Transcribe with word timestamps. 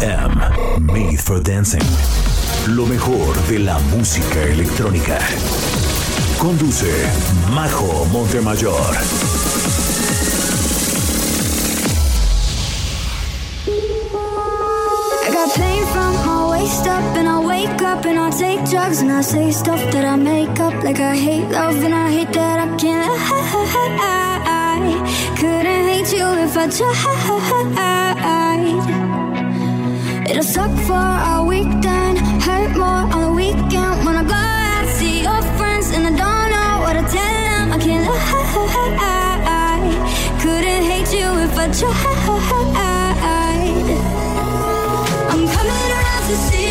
EDM, 0.00 0.92
Made 0.92 1.20
for 1.20 1.40
Dancing. 1.40 1.80
Lo 2.68 2.86
mejor 2.86 3.34
de 3.48 3.58
la 3.58 3.78
música 3.78 4.42
electrónica. 4.42 5.18
Conduce 6.38 6.86
Majo 7.50 8.04
Montemayor. 8.12 8.74
I 15.22 15.30
got 15.32 15.54
pain 15.54 15.86
from 15.86 16.14
my 16.26 16.50
waist 16.50 16.86
up, 16.86 17.16
and 17.16 17.28
I 17.28 17.38
wake 17.40 17.82
up 17.82 18.04
and 18.04 18.18
I 18.18 18.30
take 18.30 18.68
drugs 18.70 19.00
and 19.00 19.10
I 19.10 19.22
say 19.22 19.50
stuff 19.50 19.80
that 19.92 20.04
I 20.04 20.16
make 20.16 20.60
up. 20.60 20.74
Like 20.84 21.00
I 21.00 21.16
hate 21.16 21.48
love 21.50 21.82
and 21.82 21.94
I 21.94 22.10
hate 22.10 22.32
that 22.34 22.60
I 22.60 22.76
can't 22.76 23.06
lie. 23.98 25.36
Couldn't 25.38 25.86
hate 25.88 26.12
you 26.12 26.26
if 26.44 26.56
I 26.56 26.68
tried. 26.68 27.06
It'll 30.28 30.42
suck 30.42 30.72
for 30.88 31.06
a 31.34 31.44
week, 31.44 31.68
then 31.80 32.16
hurt 32.40 32.76
more 32.76 33.04
on 33.14 33.20
the 33.22 33.32
weekend 33.32 34.04
when 34.04 34.16
I 34.16 34.24
go 34.24 34.34
out 34.34 34.88
see 34.98 35.22
your 35.22 35.40
friends 35.56 35.90
and 35.94 36.04
I 36.04 36.10
don't 36.22 36.50
know 36.54 36.72
what 36.84 36.94
to 36.94 37.04
tell 37.14 37.34
them. 37.48 37.72
I 37.72 37.78
can't 37.78 38.04
lie. 38.06 38.16
Couldn't 40.42 40.82
hate 40.90 41.12
you 41.18 41.28
if 41.44 41.58
I 41.58 41.66
tried. 41.72 42.16
I'm 45.30 45.42
coming 45.54 45.90
around 45.96 46.22
to 46.28 46.36
see 46.46 46.65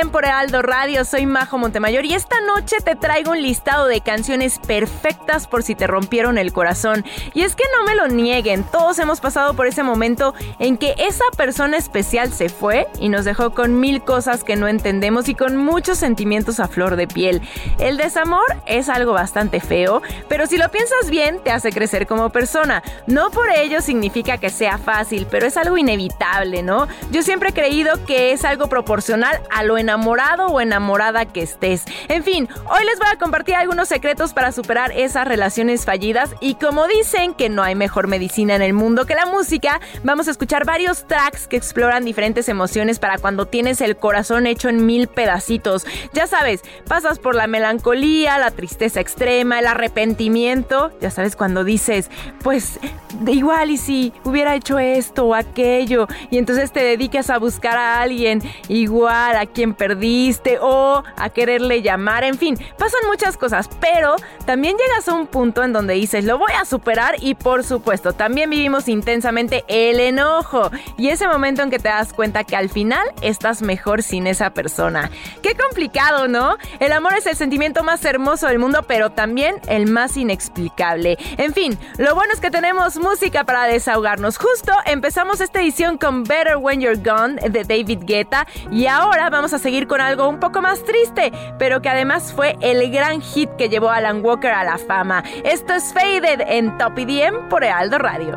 EDM 0.00 0.10
por 0.10 0.26
Aldo 0.26 0.62
Radio. 0.62 1.04
Soy 1.04 1.26
Majo 1.26 1.58
Montemayor 1.58 2.04
y 2.04 2.14
esta 2.14 2.40
noche 2.40 2.76
te 2.84 2.96
traigo 2.96 3.32
un 3.32 3.42
listado 3.42 3.86
de 3.86 4.00
canciones 4.00 4.58
perfectas 4.58 5.46
por 5.46 5.62
si 5.62 5.74
te 5.74 5.86
rompieron 5.86 6.38
el 6.38 6.52
corazón. 6.52 7.04
Y 7.34 7.42
es 7.42 7.54
que 7.54 7.64
no 7.76 7.84
me 7.84 7.94
lo 7.94 8.08
nieguen, 8.08 8.64
todos 8.64 8.98
hemos 8.98 9.20
pasado 9.20 9.54
por 9.54 9.66
ese 9.66 9.82
momento 9.82 10.34
en 10.58 10.76
que 10.76 10.94
esa 10.98 11.24
persona 11.36 11.76
especial 11.76 12.32
se 12.32 12.48
fue 12.48 12.88
y 12.98 13.08
nos 13.08 13.24
dejó 13.24 13.50
con 13.50 13.80
mil 13.80 14.02
cosas 14.02 14.44
que 14.44 14.56
no 14.56 14.68
entendemos 14.68 15.28
y 15.28 15.34
con 15.34 15.56
muchos 15.56 15.98
sentimientos 15.98 16.60
a 16.60 16.68
flor 16.68 16.96
de 16.96 17.06
piel. 17.06 17.42
El 17.78 17.96
desamor 17.96 18.46
es 18.66 18.88
algo 18.88 19.12
bastante 19.12 19.60
feo, 19.60 20.02
pero 20.28 20.46
si 20.46 20.56
lo 20.56 20.70
piensas 20.70 21.10
bien 21.10 21.40
te 21.42 21.50
hace 21.50 21.72
crecer 21.72 22.06
como 22.06 22.30
persona. 22.30 22.82
No 23.06 23.30
por 23.30 23.50
ello 23.50 23.80
significa 23.80 24.38
que 24.38 24.50
sea 24.50 24.78
fácil, 24.78 25.26
pero 25.30 25.46
es 25.46 25.56
algo 25.56 25.76
inevitable, 25.76 26.62
¿no? 26.62 26.88
Yo 27.10 27.22
siempre 27.22 27.50
he 27.50 27.52
creído 27.52 28.04
que 28.06 28.32
es 28.32 28.44
algo 28.44 28.68
proporcional 28.68 29.40
a 29.50 29.62
lo 29.62 29.76
enamorado 29.76 29.89
o 29.96 30.60
enamorada 30.60 31.24
que 31.24 31.42
estés. 31.42 31.84
En 32.08 32.22
fin, 32.22 32.48
hoy 32.70 32.84
les 32.84 32.98
voy 32.98 33.08
a 33.12 33.18
compartir 33.18 33.54
algunos 33.54 33.88
secretos 33.88 34.32
para 34.32 34.52
superar 34.52 34.92
esas 34.92 35.26
relaciones 35.26 35.84
fallidas 35.84 36.34
y 36.40 36.54
como 36.54 36.86
dicen 36.86 37.34
que 37.34 37.48
no 37.48 37.62
hay 37.62 37.74
mejor 37.74 38.06
medicina 38.06 38.54
en 38.54 38.62
el 38.62 38.72
mundo 38.72 39.06
que 39.06 39.14
la 39.14 39.26
música, 39.26 39.80
vamos 40.04 40.28
a 40.28 40.30
escuchar 40.30 40.64
varios 40.64 41.06
tracks 41.06 41.48
que 41.48 41.56
exploran 41.56 42.04
diferentes 42.04 42.48
emociones 42.48 42.98
para 42.98 43.18
cuando 43.18 43.46
tienes 43.46 43.80
el 43.80 43.96
corazón 43.96 44.46
hecho 44.46 44.68
en 44.68 44.86
mil 44.86 45.08
pedacitos. 45.08 45.86
Ya 46.12 46.26
sabes, 46.26 46.62
pasas 46.86 47.18
por 47.18 47.34
la 47.34 47.46
melancolía, 47.46 48.38
la 48.38 48.50
tristeza 48.50 49.00
extrema, 49.00 49.58
el 49.58 49.66
arrepentimiento. 49.66 50.92
Ya 51.00 51.10
sabes 51.10 51.36
cuando 51.36 51.64
dices, 51.64 52.10
pues 52.42 52.78
igual 53.26 53.70
y 53.70 53.76
si 53.76 54.12
hubiera 54.24 54.54
hecho 54.54 54.78
esto 54.78 55.26
o 55.26 55.34
aquello 55.34 56.06
y 56.30 56.38
entonces 56.38 56.72
te 56.72 56.82
dedicas 56.82 57.30
a 57.30 57.38
buscar 57.38 57.76
a 57.76 58.00
alguien 58.00 58.42
igual 58.68 59.36
a 59.36 59.46
quien 59.46 59.74
perdiste 59.80 60.58
o 60.60 61.02
a 61.16 61.30
quererle 61.30 61.80
llamar, 61.80 62.22
en 62.22 62.36
fin, 62.36 62.58
pasan 62.76 63.00
muchas 63.08 63.38
cosas, 63.38 63.70
pero 63.80 64.16
también 64.44 64.76
llegas 64.76 65.08
a 65.08 65.14
un 65.14 65.26
punto 65.26 65.64
en 65.64 65.72
donde 65.72 65.94
dices, 65.94 66.26
lo 66.26 66.36
voy 66.36 66.52
a 66.52 66.66
superar 66.66 67.14
y 67.18 67.34
por 67.34 67.64
supuesto, 67.64 68.12
también 68.12 68.50
vivimos 68.50 68.88
intensamente 68.88 69.64
el 69.68 69.98
enojo 69.98 70.70
y 70.98 71.08
ese 71.08 71.26
momento 71.26 71.62
en 71.62 71.70
que 71.70 71.78
te 71.78 71.88
das 71.88 72.12
cuenta 72.12 72.44
que 72.44 72.56
al 72.56 72.68
final 72.68 73.06
estás 73.22 73.62
mejor 73.62 74.02
sin 74.02 74.26
esa 74.26 74.50
persona. 74.50 75.10
Qué 75.42 75.54
complicado, 75.54 76.28
¿no? 76.28 76.58
El 76.78 76.92
amor 76.92 77.14
es 77.14 77.26
el 77.26 77.36
sentimiento 77.36 77.82
más 77.82 78.04
hermoso 78.04 78.48
del 78.48 78.58
mundo, 78.58 78.84
pero 78.86 79.08
también 79.08 79.56
el 79.66 79.86
más 79.86 80.14
inexplicable. 80.18 81.16
En 81.38 81.54
fin, 81.54 81.78
lo 81.96 82.14
bueno 82.14 82.34
es 82.34 82.40
que 82.40 82.50
tenemos 82.50 82.98
música 82.98 83.44
para 83.44 83.64
desahogarnos. 83.64 84.36
Justo 84.36 84.72
empezamos 84.84 85.40
esta 85.40 85.62
edición 85.62 85.96
con 85.96 86.24
Better 86.24 86.58
When 86.58 86.82
You're 86.82 87.00
Gone 87.02 87.36
de 87.48 87.64
David 87.64 88.00
Guetta 88.04 88.46
y 88.70 88.86
ahora 88.86 89.30
vamos 89.30 89.54
a 89.54 89.58
seguir 89.58 89.69
con 89.86 90.00
algo 90.00 90.28
un 90.28 90.40
poco 90.40 90.60
más 90.60 90.82
triste, 90.84 91.32
pero 91.58 91.80
que 91.80 91.88
además 91.88 92.32
fue 92.32 92.56
el 92.60 92.90
gran 92.90 93.20
hit 93.20 93.50
que 93.56 93.68
llevó 93.68 93.90
a 93.90 93.96
Alan 93.96 94.24
Walker 94.24 94.50
a 94.50 94.64
la 94.64 94.78
fama. 94.78 95.22
Esto 95.44 95.74
es 95.74 95.92
Faded 95.94 96.40
en 96.46 96.76
Top 96.78 96.98
EDM 96.98 97.48
por 97.48 97.64
Aldo 97.64 97.98
Radio. 97.98 98.34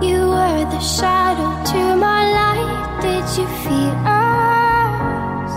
You 0.00 0.30
were 0.30 0.64
the 0.70 0.80
shadow 0.80 1.62
to 1.72 1.96
my 1.96 2.32
light. 2.32 3.00
Did 3.00 3.24
you 3.36 3.46
feel 3.62 3.94
us? 4.04 5.52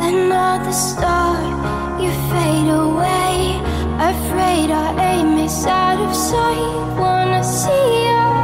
Another 0.00 0.72
star, 0.72 1.36
you 2.00 2.10
fade 2.30 2.70
away. 2.70 3.60
Afraid 3.98 4.70
aim 4.70 5.38
out. 5.66 5.94
Wanna 6.98 7.42
see 7.42 8.08
us 8.08 8.43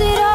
it 0.00 0.18
all 0.18 0.33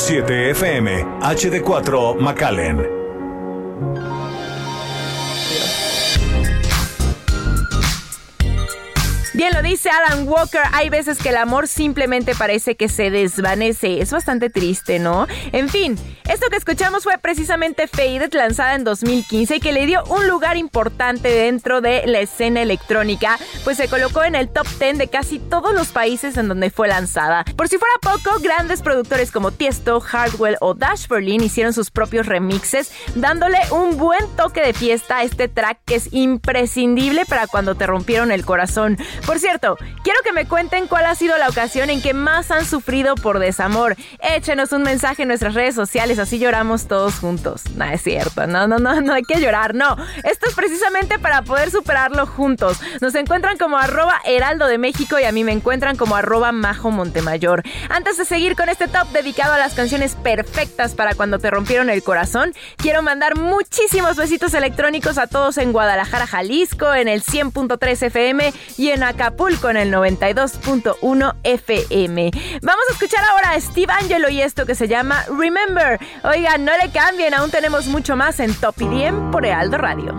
91.7 0.00 0.50
FM 0.52 1.04
HD4 1.20 2.16
McAllen. 2.20 3.00
Bien 9.34 9.52
lo 9.52 9.62
dice 9.62 9.90
Alan 9.90 10.26
Walker, 10.26 10.62
hay 10.72 10.88
veces 10.88 11.18
que 11.18 11.28
el 11.28 11.36
amor 11.36 11.68
simplemente 11.68 12.34
parece 12.34 12.76
que 12.76 12.88
se 12.88 13.10
desvanece. 13.10 14.00
Es 14.00 14.10
bastante 14.10 14.48
triste, 14.48 14.98
¿no? 14.98 15.26
En 15.52 15.68
fin, 15.68 15.98
esto 16.30 16.48
que 16.48 16.56
escuchamos 16.56 17.02
fue 17.02 17.18
precisamente 17.18 17.88
Faded, 17.88 18.32
lanzada 18.34 18.76
en 18.76 18.84
2015 18.84 19.56
y 19.56 19.60
que 19.60 19.72
le 19.72 19.84
dio 19.84 20.04
un 20.04 20.28
lugar 20.28 20.56
importante 20.56 21.28
dentro 21.28 21.80
de 21.80 22.06
la 22.06 22.20
escena 22.20 22.62
electrónica, 22.62 23.36
pues 23.64 23.76
se 23.78 23.88
colocó 23.88 24.22
en 24.22 24.36
el 24.36 24.48
top 24.48 24.64
10 24.78 24.98
de 24.98 25.08
casi 25.08 25.40
todos 25.40 25.74
los 25.74 25.88
países 25.88 26.36
en 26.36 26.46
donde 26.46 26.70
fue 26.70 26.86
lanzada. 26.86 27.44
Por 27.56 27.66
si 27.66 27.78
fuera 27.78 27.94
poco, 28.00 28.38
grandes 28.40 28.80
productores 28.80 29.32
como 29.32 29.50
Tiesto, 29.50 30.00
Hardwell 30.00 30.56
o 30.60 30.74
Dash 30.74 31.08
Berlin 31.08 31.42
hicieron 31.42 31.72
sus 31.72 31.90
propios 31.90 32.26
remixes, 32.26 32.92
dándole 33.16 33.58
un 33.72 33.96
buen 33.96 34.24
toque 34.36 34.60
de 34.60 34.72
fiesta 34.72 35.18
a 35.18 35.22
este 35.24 35.48
track 35.48 35.80
que 35.84 35.96
es 35.96 36.12
imprescindible 36.12 37.26
para 37.26 37.48
cuando 37.48 37.74
te 37.74 37.88
rompieron 37.88 38.30
el 38.30 38.44
corazón. 38.44 38.98
Por 39.26 39.40
cierto, 39.40 39.76
quiero 40.04 40.20
que 40.22 40.32
me 40.32 40.46
cuenten 40.46 40.86
cuál 40.86 41.06
ha 41.06 41.16
sido 41.16 41.36
la 41.38 41.48
ocasión 41.48 41.90
en 41.90 42.00
que 42.00 42.14
más 42.14 42.52
han 42.52 42.64
sufrido 42.64 43.16
por 43.16 43.40
desamor. 43.40 43.96
Échenos 44.20 44.70
un 44.70 44.82
mensaje 44.82 45.22
en 45.22 45.28
nuestras 45.28 45.54
redes 45.54 45.74
sociales, 45.74 46.19
así 46.22 46.38
lloramos 46.38 46.86
todos 46.86 47.14
juntos. 47.14 47.62
No 47.74 47.84
es 47.84 48.02
cierto, 48.02 48.46
no, 48.46 48.66
no, 48.66 48.78
no, 48.78 49.00
no 49.00 49.12
hay 49.12 49.22
que 49.22 49.40
llorar, 49.40 49.74
no. 49.74 49.96
Esto 50.24 50.48
es 50.48 50.54
precisamente 50.54 51.18
para 51.18 51.42
poder 51.42 51.70
superarlo 51.70 52.26
juntos. 52.26 52.78
Nos 53.00 53.14
encuentran 53.14 53.56
como 53.58 53.78
arroba 53.78 54.20
heraldo 54.24 54.66
de 54.66 54.78
México 54.78 55.18
y 55.18 55.24
a 55.24 55.32
mí 55.32 55.44
me 55.44 55.52
encuentran 55.52 55.96
como 55.96 56.16
arroba 56.16 56.52
majo 56.52 56.90
montemayor. 56.90 57.62
Antes 57.88 58.18
de 58.18 58.24
seguir 58.24 58.56
con 58.56 58.68
este 58.68 58.88
top 58.88 59.08
dedicado 59.12 59.54
a 59.54 59.58
las 59.58 59.74
canciones 59.74 60.14
perfectas 60.14 60.94
para 60.94 61.14
cuando 61.14 61.38
te 61.38 61.50
rompieron 61.50 61.90
el 61.90 62.02
corazón, 62.02 62.52
quiero 62.76 63.02
mandar 63.02 63.36
muchísimos 63.36 64.16
besitos 64.16 64.54
electrónicos 64.54 65.18
a 65.18 65.26
todos 65.26 65.58
en 65.58 65.72
Guadalajara, 65.72 66.26
Jalisco, 66.26 66.94
en 66.94 67.08
el 67.08 67.22
100.3 67.22 68.02
FM 68.02 68.52
y 68.76 68.90
en 68.90 69.02
Acapulco 69.02 69.70
en 69.70 69.76
el 69.76 69.92
92.1 69.92 71.34
FM. 71.42 72.30
Vamos 72.62 72.84
a 72.88 72.92
escuchar 72.92 73.24
ahora 73.24 73.52
a 73.52 73.60
Steve 73.60 73.92
Angelo 73.92 74.28
y 74.28 74.42
esto 74.42 74.66
que 74.66 74.74
se 74.74 74.88
llama 74.88 75.24
Remember. 75.36 75.98
Oigan, 76.22 76.64
no 76.64 76.72
le 76.76 76.90
cambien, 76.90 77.34
aún 77.34 77.50
tenemos 77.50 77.86
mucho 77.86 78.16
más 78.16 78.40
en 78.40 78.54
Top 78.54 78.80
y 78.80 78.88
10 78.88 79.14
por 79.32 79.44
Ealdo 79.44 79.78
Radio. 79.78 80.12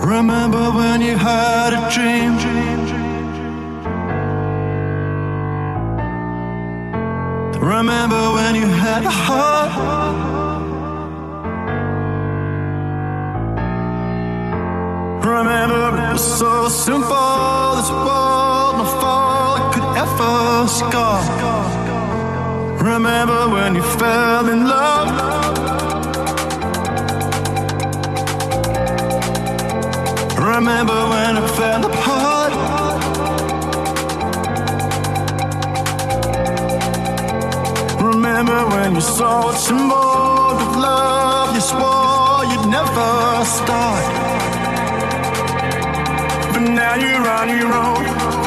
Remember 0.00 0.70
when 0.70 1.02
you 1.02 1.16
had 1.16 1.74
a 1.74 1.90
dream? 1.90 2.38
Remember 7.60 8.32
when 8.32 8.54
you 8.54 8.66
had 8.66 9.04
a 9.04 9.10
heart? 9.10 10.08
Remember 15.24 15.98
it 15.98 16.12
was 16.12 16.38
so 16.38 16.68
simple 16.68 17.76
This 17.76 17.90
world 17.90 18.88
fall 19.00 19.18
could 19.22 19.27
ever 20.02 20.68
scar 20.68 21.22
Remember 22.80 23.48
when 23.54 23.74
you 23.74 23.82
fell 23.98 24.48
in 24.48 24.60
love? 24.74 25.08
Remember 30.38 30.98
when 31.12 31.32
it 31.40 31.48
fell 31.58 31.82
apart? 31.90 32.52
Remember 38.00 38.60
when 38.72 38.94
you 38.94 39.00
saw 39.00 39.52
some 39.52 39.88
more? 39.88 40.54
Of 40.64 40.76
love 40.76 41.54
You 41.56 41.60
swore 41.70 42.44
you'd 42.50 42.66
never 42.76 43.44
start. 43.56 44.06
But 46.52 46.62
now 46.80 46.94
you're 47.02 47.28
on 47.38 47.48
your 47.58 47.72
own. 47.74 48.17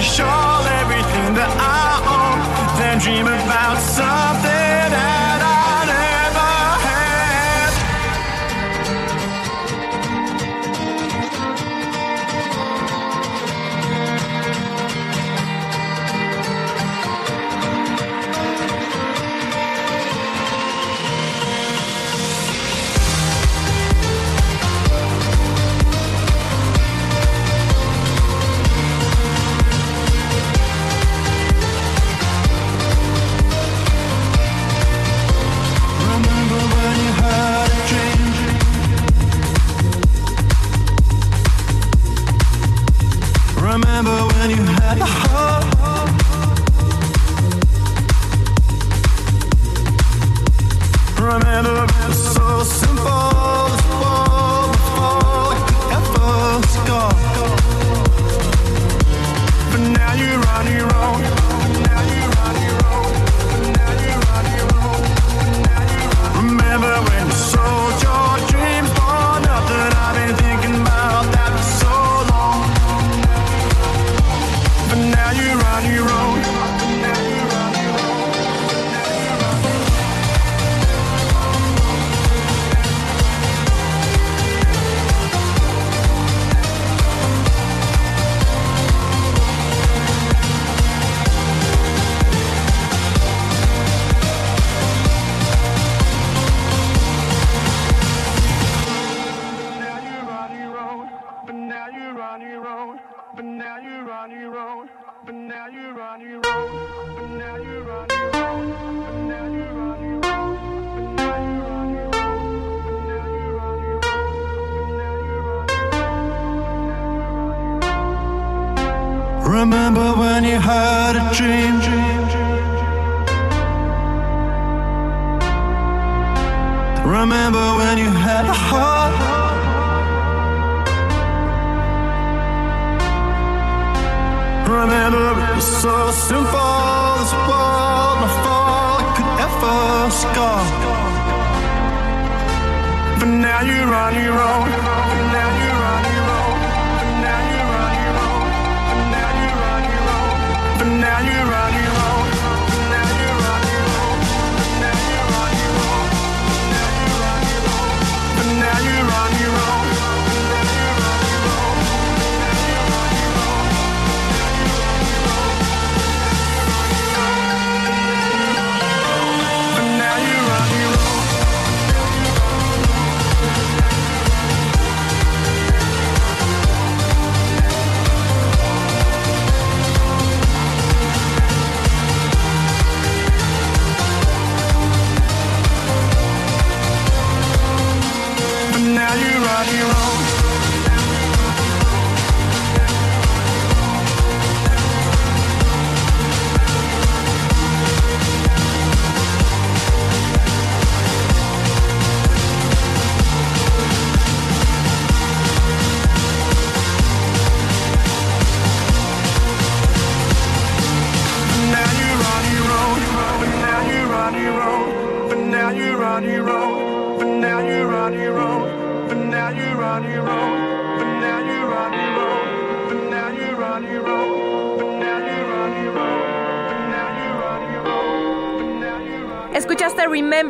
shore. 0.00 0.49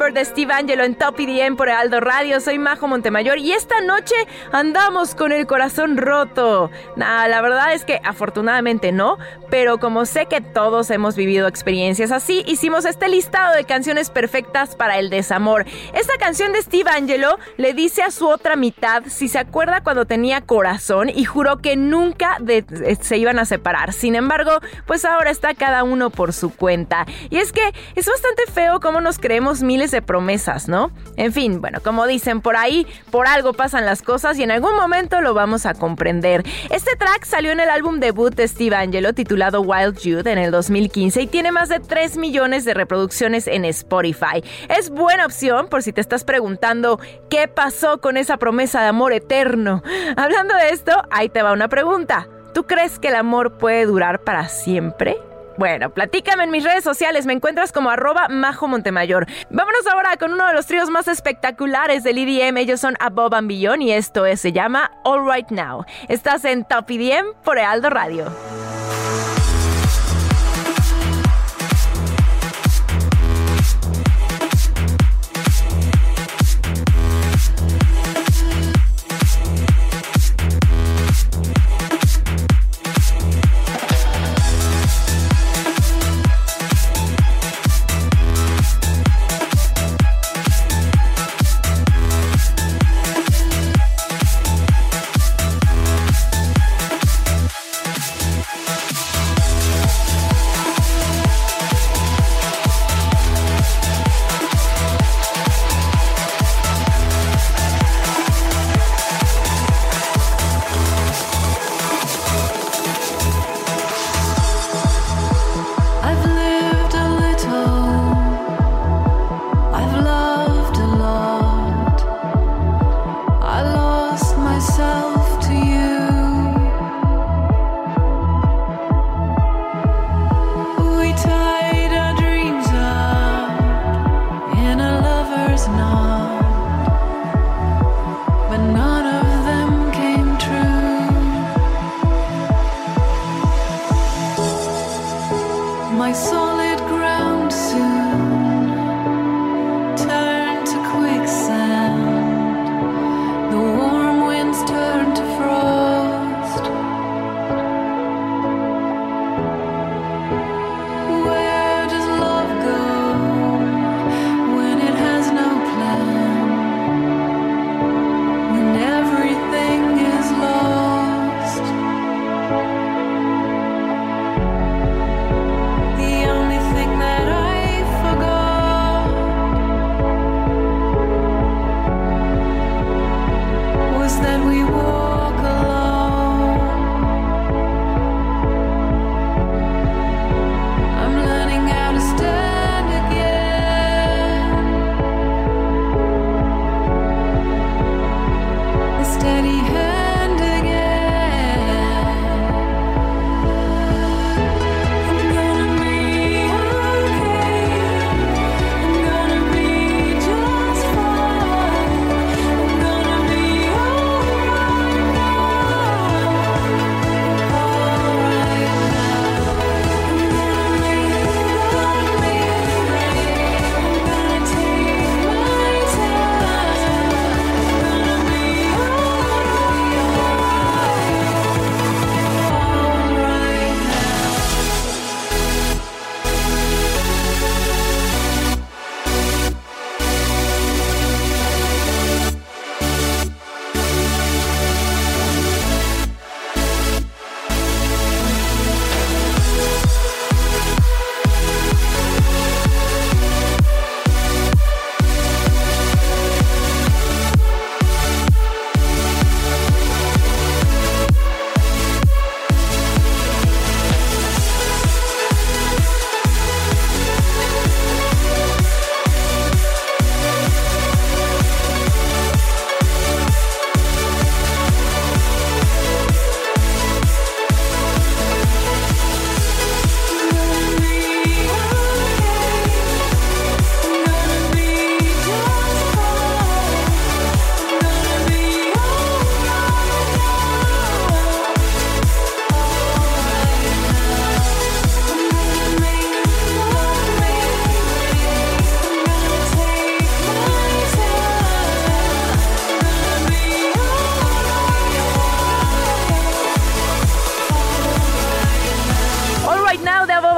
remember 0.00 0.10
De 0.12 0.25
Steve 0.25 0.52
Angelo 0.52 0.83
en 0.83 0.97
Top 0.97 1.21
EDM 1.21 1.57
por 1.57 1.71
Aldo 1.71 2.00
Radio. 2.00 2.40
Soy 2.40 2.59
Majo 2.59 2.88
Montemayor 2.88 3.38
y 3.38 3.52
esta 3.52 3.81
noche 3.81 4.14
andamos 4.50 5.14
con 5.14 5.31
el 5.31 5.47
corazón 5.47 5.97
roto. 5.97 6.69
Nada, 6.97 7.29
la 7.29 7.40
verdad 7.40 7.73
es 7.75 7.85
que 7.85 8.00
afortunadamente 8.02 8.90
no, 8.90 9.19
pero 9.50 9.79
como 9.79 10.07
sé 10.07 10.26
que 10.26 10.40
todos 10.40 10.90
hemos 10.90 11.14
vivido 11.14 11.47
experiencias 11.47 12.11
así, 12.11 12.43
hicimos 12.47 12.87
este 12.87 13.09
listado 13.09 13.55
de 13.55 13.64
canciones 13.64 14.11
perfectas 14.11 14.75
para 14.75 14.99
el 14.99 15.11
desamor. 15.11 15.64
Esta 15.95 16.17
canción 16.19 16.52
de 16.52 16.62
Steve 16.62 16.90
Angelo 16.90 17.38
le 17.57 17.73
dice 17.73 18.02
a 18.02 18.11
su 18.11 18.26
otra 18.26 18.57
mitad 18.57 19.05
si 19.07 19.29
se 19.29 19.38
acuerda 19.38 19.83
cuando 19.83 20.07
tenía 20.07 20.40
corazón 20.40 21.09
y 21.09 21.25
juró 21.25 21.59
que 21.59 21.76
nunca 21.76 22.38
eh, 22.49 22.64
se 23.00 23.17
iban 23.17 23.38
a 23.38 23.45
separar. 23.45 23.93
Sin 23.93 24.17
embargo, 24.17 24.59
pues 24.87 25.05
ahora 25.05 25.31
está 25.31 25.55
cada 25.55 25.85
uno 25.85 26.11
por 26.11 26.33
su 26.33 26.50
cuenta. 26.52 27.07
Y 27.29 27.37
es 27.37 27.52
que 27.52 27.73
es 27.95 28.07
bastante 28.07 28.43
feo 28.52 28.81
cómo 28.81 29.00
nos 29.00 29.19
creemos 29.19 29.62
miles 29.62 29.93
de 29.93 30.00
promesas, 30.02 30.69
¿no? 30.69 30.90
En 31.16 31.33
fin, 31.33 31.61
bueno, 31.61 31.80
como 31.83 32.07
dicen 32.07 32.40
por 32.40 32.57
ahí, 32.57 32.87
por 33.11 33.26
algo 33.26 33.52
pasan 33.52 33.87
las 33.87 34.02
cosas 34.02 34.38
y 34.38 34.42
en 34.42 34.50
algún 34.50 34.76
momento 34.76 35.21
lo 35.21 35.35
vamos 35.35 35.66
a 35.66 35.75
comprender. 35.75 36.45
Este 36.71 36.97
track 36.97 37.25
salió 37.25 37.52
en 37.52 37.61
el 37.61 37.71
álbum 37.71 38.00
debut 38.00 38.35
de 38.35 38.47
Steve 38.47 38.76
Angelo 38.76 39.12
titulado 39.12 39.61
Wild 39.61 39.99
Youth 39.99 40.26
en 40.26 40.38
el 40.38 40.50
2015 40.50 41.23
y 41.23 41.26
tiene 41.26 41.52
más 41.52 41.69
de 41.69 41.80
3 41.80 42.16
millones 42.16 42.64
de 42.64 42.75
reproducciones 42.75 43.47
en 43.47 43.64
Spotify. 43.64 44.42
Es 44.69 44.90
buena 44.90 45.26
opción 45.26 45.69
por 45.69 45.83
si 45.83 45.92
te 45.92 46.00
estás 46.00 46.25
preguntando 46.25 47.00
qué 47.28 47.49
pasó 47.49 48.00
con 48.00 48.16
esa 48.16 48.37
promesa 48.37 48.83
de 48.83 48.88
amor 48.88 49.12
eterno. 49.12 49.83
Hablando 50.16 50.54
de 50.54 50.71
esto, 50.71 50.92
ahí 51.11 51.28
te 51.28 51.42
va 51.42 51.52
una 51.52 51.69
pregunta. 51.69 52.28
¿Tú 52.52 52.64
crees 52.64 52.99
que 52.99 53.09
el 53.09 53.14
amor 53.14 53.59
puede 53.59 53.87
durar 53.87 54.21
para 54.21 54.49
siempre? 54.49 55.16
Bueno, 55.61 55.90
platícame 55.90 56.45
en 56.45 56.50
mis 56.50 56.64
redes 56.64 56.83
sociales, 56.83 57.26
me 57.26 57.35
encuentras 57.35 57.71
como 57.71 57.90
arroba 57.90 58.29
Majo 58.31 58.67
Montemayor. 58.67 59.26
Vámonos 59.50 59.87
ahora 59.93 60.17
con 60.17 60.33
uno 60.33 60.47
de 60.47 60.55
los 60.55 60.64
tríos 60.64 60.88
más 60.88 61.07
espectaculares 61.07 62.02
del 62.02 62.17
EDM, 62.17 62.57
ellos 62.57 62.81
son 62.81 62.97
Above 62.99 63.35
and 63.35 63.47
Beyond 63.47 63.83
y 63.83 63.93
esto 63.93 64.25
es- 64.25 64.40
se 64.40 64.52
llama 64.52 64.90
All 65.05 65.31
Right 65.31 65.50
Now. 65.50 65.85
Estás 66.09 66.47
en 66.47 66.64
Top 66.64 66.88
EDM 66.90 67.35
por 67.45 67.59
Ealdo 67.59 67.90
Radio. 67.90 68.25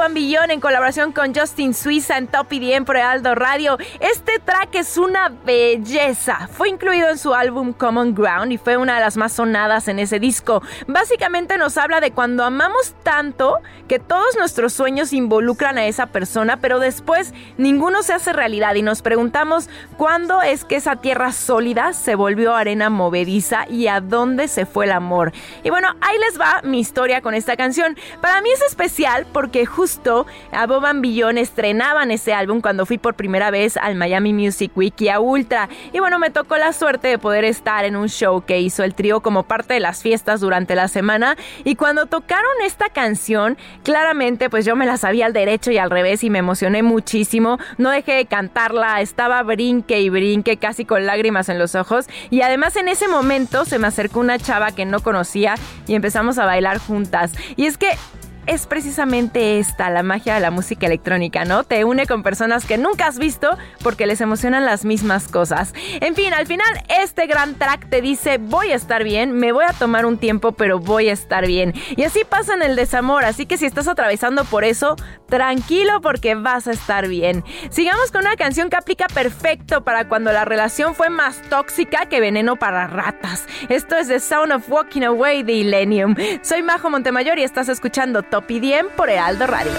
En 0.05 0.59
colaboración 0.59 1.13
con 1.13 1.33
Justin 1.33 1.73
Suiza 1.73 2.17
en 2.17 2.27
Top 2.27 2.51
IDM 2.51 2.83
por 2.83 2.97
Aldo 2.97 3.35
Radio. 3.35 3.77
Este 4.01 4.37
track 4.37 4.75
es 4.75 4.97
una 4.97 5.29
belleza. 5.29 6.49
Fue 6.51 6.67
incluido 6.67 7.09
en 7.09 7.17
su 7.17 7.33
álbum 7.33 7.71
Common 7.71 8.13
Ground 8.13 8.51
y 8.51 8.57
fue 8.57 8.75
una 8.75 8.95
de 8.95 8.99
las 8.99 9.15
más 9.15 9.31
sonadas 9.31 9.87
en 9.87 9.99
ese 9.99 10.19
disco. 10.19 10.61
Básicamente 10.87 11.57
nos 11.57 11.77
habla 11.77 12.01
de 12.01 12.11
cuando 12.11 12.43
amamos 12.43 12.95
tanto 13.03 13.59
que 13.87 13.99
todos 13.99 14.35
nuestros 14.35 14.73
sueños 14.73 15.13
involucran 15.13 15.77
a 15.77 15.85
esa 15.85 16.07
persona, 16.07 16.57
pero 16.57 16.79
después 16.79 17.33
ninguno 17.57 18.03
se 18.03 18.11
hace 18.11 18.33
realidad 18.33 18.75
y 18.75 18.81
nos 18.81 19.01
preguntamos 19.01 19.69
cuándo 19.95 20.41
es 20.41 20.65
que 20.65 20.75
esa 20.75 20.97
tierra 20.97 21.31
sólida 21.31 21.93
se 21.93 22.15
volvió 22.15 22.55
arena 22.55 22.89
movediza 22.89 23.69
y 23.69 23.87
a 23.87 24.01
dónde 24.01 24.49
se 24.49 24.65
fue 24.65 24.83
el 24.83 24.91
amor. 24.91 25.31
Y 25.63 25.69
bueno, 25.69 25.95
ahí 26.01 26.17
les 26.19 26.37
va 26.37 26.59
mi 26.63 26.81
historia 26.81 27.21
con 27.21 27.35
esta 27.35 27.55
canción. 27.55 27.97
Para 28.19 28.41
mí 28.41 28.49
es 28.51 28.61
especial 28.63 29.25
porque 29.31 29.65
justo 29.65 29.92
a 30.51 30.65
Bob 30.65 30.83
Billón 31.01 31.37
estrenaban 31.37 32.11
ese 32.11 32.33
álbum 32.33 32.61
cuando 32.61 32.85
fui 32.85 32.97
por 32.97 33.13
primera 33.13 33.51
vez 33.51 33.77
al 33.77 33.95
Miami 33.95 34.33
Music 34.33 34.71
Week 34.75 34.99
y 34.99 35.09
a 35.09 35.19
Ultra. 35.19 35.69
Y 35.91 35.99
bueno, 35.99 36.19
me 36.19 36.29
tocó 36.29 36.57
la 36.57 36.73
suerte 36.73 37.07
de 37.07 37.17
poder 37.17 37.43
estar 37.43 37.85
en 37.85 37.95
un 37.95 38.09
show 38.09 38.43
que 38.43 38.59
hizo 38.59 38.83
el 38.83 38.95
trío 38.95 39.21
como 39.21 39.43
parte 39.43 39.75
de 39.75 39.79
las 39.79 40.01
fiestas 40.01 40.41
durante 40.41 40.75
la 40.75 40.87
semana. 40.87 41.37
Y 41.63 41.75
cuando 41.75 42.07
tocaron 42.07 42.51
esta 42.65 42.89
canción, 42.89 43.57
claramente 43.83 44.49
pues 44.49 44.65
yo 44.65 44.75
me 44.75 44.85
la 44.85 44.97
sabía 44.97 45.25
al 45.25 45.33
derecho 45.33 45.71
y 45.71 45.77
al 45.77 45.91
revés 45.91 46.23
y 46.23 46.29
me 46.29 46.39
emocioné 46.39 46.81
muchísimo. 46.81 47.59
No 47.77 47.91
dejé 47.91 48.13
de 48.13 48.25
cantarla, 48.25 49.01
estaba 49.01 49.43
brinque 49.43 50.01
y 50.01 50.09
brinque 50.09 50.57
casi 50.57 50.85
con 50.85 51.05
lágrimas 51.05 51.49
en 51.49 51.59
los 51.59 51.75
ojos. 51.75 52.07
Y 52.29 52.41
además 52.41 52.75
en 52.75 52.87
ese 52.87 53.07
momento 53.07 53.65
se 53.65 53.79
me 53.79 53.87
acercó 53.87 54.19
una 54.19 54.39
chava 54.39 54.71
que 54.71 54.85
no 54.85 55.01
conocía 55.01 55.55
y 55.87 55.95
empezamos 55.95 56.37
a 56.37 56.45
bailar 56.45 56.79
juntas. 56.79 57.31
Y 57.55 57.65
es 57.65 57.77
que 57.77 57.89
es 58.45 58.67
precisamente 58.67 59.59
esta, 59.59 59.89
la 59.89 60.03
magia 60.03 60.33
de 60.33 60.39
la 60.39 60.51
música 60.51 60.85
electrónica, 60.85 61.45
¿no? 61.45 61.63
Te 61.63 61.85
une 61.85 62.05
con 62.05 62.23
personas 62.23 62.65
que 62.65 62.77
nunca 62.77 63.07
has 63.07 63.17
visto 63.17 63.57
porque 63.83 64.05
les 64.05 64.21
emocionan 64.21 64.65
las 64.65 64.85
mismas 64.85 65.27
cosas. 65.27 65.73
En 66.01 66.15
fin, 66.15 66.33
al 66.33 66.47
final 66.47 66.67
este 67.01 67.27
gran 67.27 67.55
track 67.55 67.89
te 67.89 68.01
dice 68.01 68.37
voy 68.37 68.71
a 68.71 68.75
estar 68.75 69.03
bien, 69.03 69.33
me 69.33 69.51
voy 69.51 69.65
a 69.67 69.73
tomar 69.73 70.05
un 70.05 70.17
tiempo, 70.17 70.53
pero 70.53 70.79
voy 70.79 71.09
a 71.09 71.13
estar 71.13 71.47
bien. 71.47 71.73
Y 71.95 72.03
así 72.03 72.23
pasa 72.27 72.53
en 72.53 72.63
el 72.63 72.75
desamor, 72.75 73.25
así 73.25 73.45
que 73.45 73.57
si 73.57 73.65
estás 73.65 73.87
atravesando 73.87 74.43
por 74.45 74.63
eso, 74.63 74.95
tranquilo 75.27 76.01
porque 76.01 76.35
vas 76.35 76.67
a 76.67 76.71
estar 76.71 77.07
bien. 77.07 77.43
Sigamos 77.69 78.11
con 78.11 78.21
una 78.21 78.35
canción 78.35 78.69
que 78.69 78.75
aplica 78.75 79.07
perfecto 79.07 79.83
para 79.83 80.07
cuando 80.07 80.31
la 80.31 80.45
relación 80.45 80.95
fue 80.95 81.09
más 81.09 81.41
tóxica 81.49 82.07
que 82.07 82.19
veneno 82.19 82.55
para 82.55 82.87
ratas. 82.87 83.47
Esto 83.69 83.95
es 83.95 84.07
The 84.07 84.19
Sound 84.19 84.51
of 84.51 84.69
Walking 84.69 85.03
Away 85.03 85.43
de 85.43 85.53
Illenium. 85.53 86.15
Soy 86.41 86.61
Majo 86.61 86.89
Montemayor 86.89 87.39
y 87.39 87.43
estás 87.43 87.69
escuchando 87.69 88.23
Top 88.33 88.49
IDM 88.49 88.87
por 88.97 89.11
Heraldo 89.11 89.45
Radio. 89.45 89.73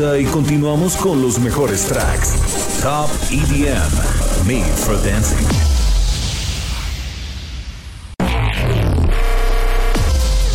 Y 0.00 0.24
continuamos 0.24 0.96
con 0.96 1.20
los 1.20 1.38
mejores 1.38 1.84
tracks. 1.84 2.80
Top 2.80 3.10
EDM, 3.30 4.46
Made 4.46 4.72
for 4.76 4.96
Dancing. 5.04 5.46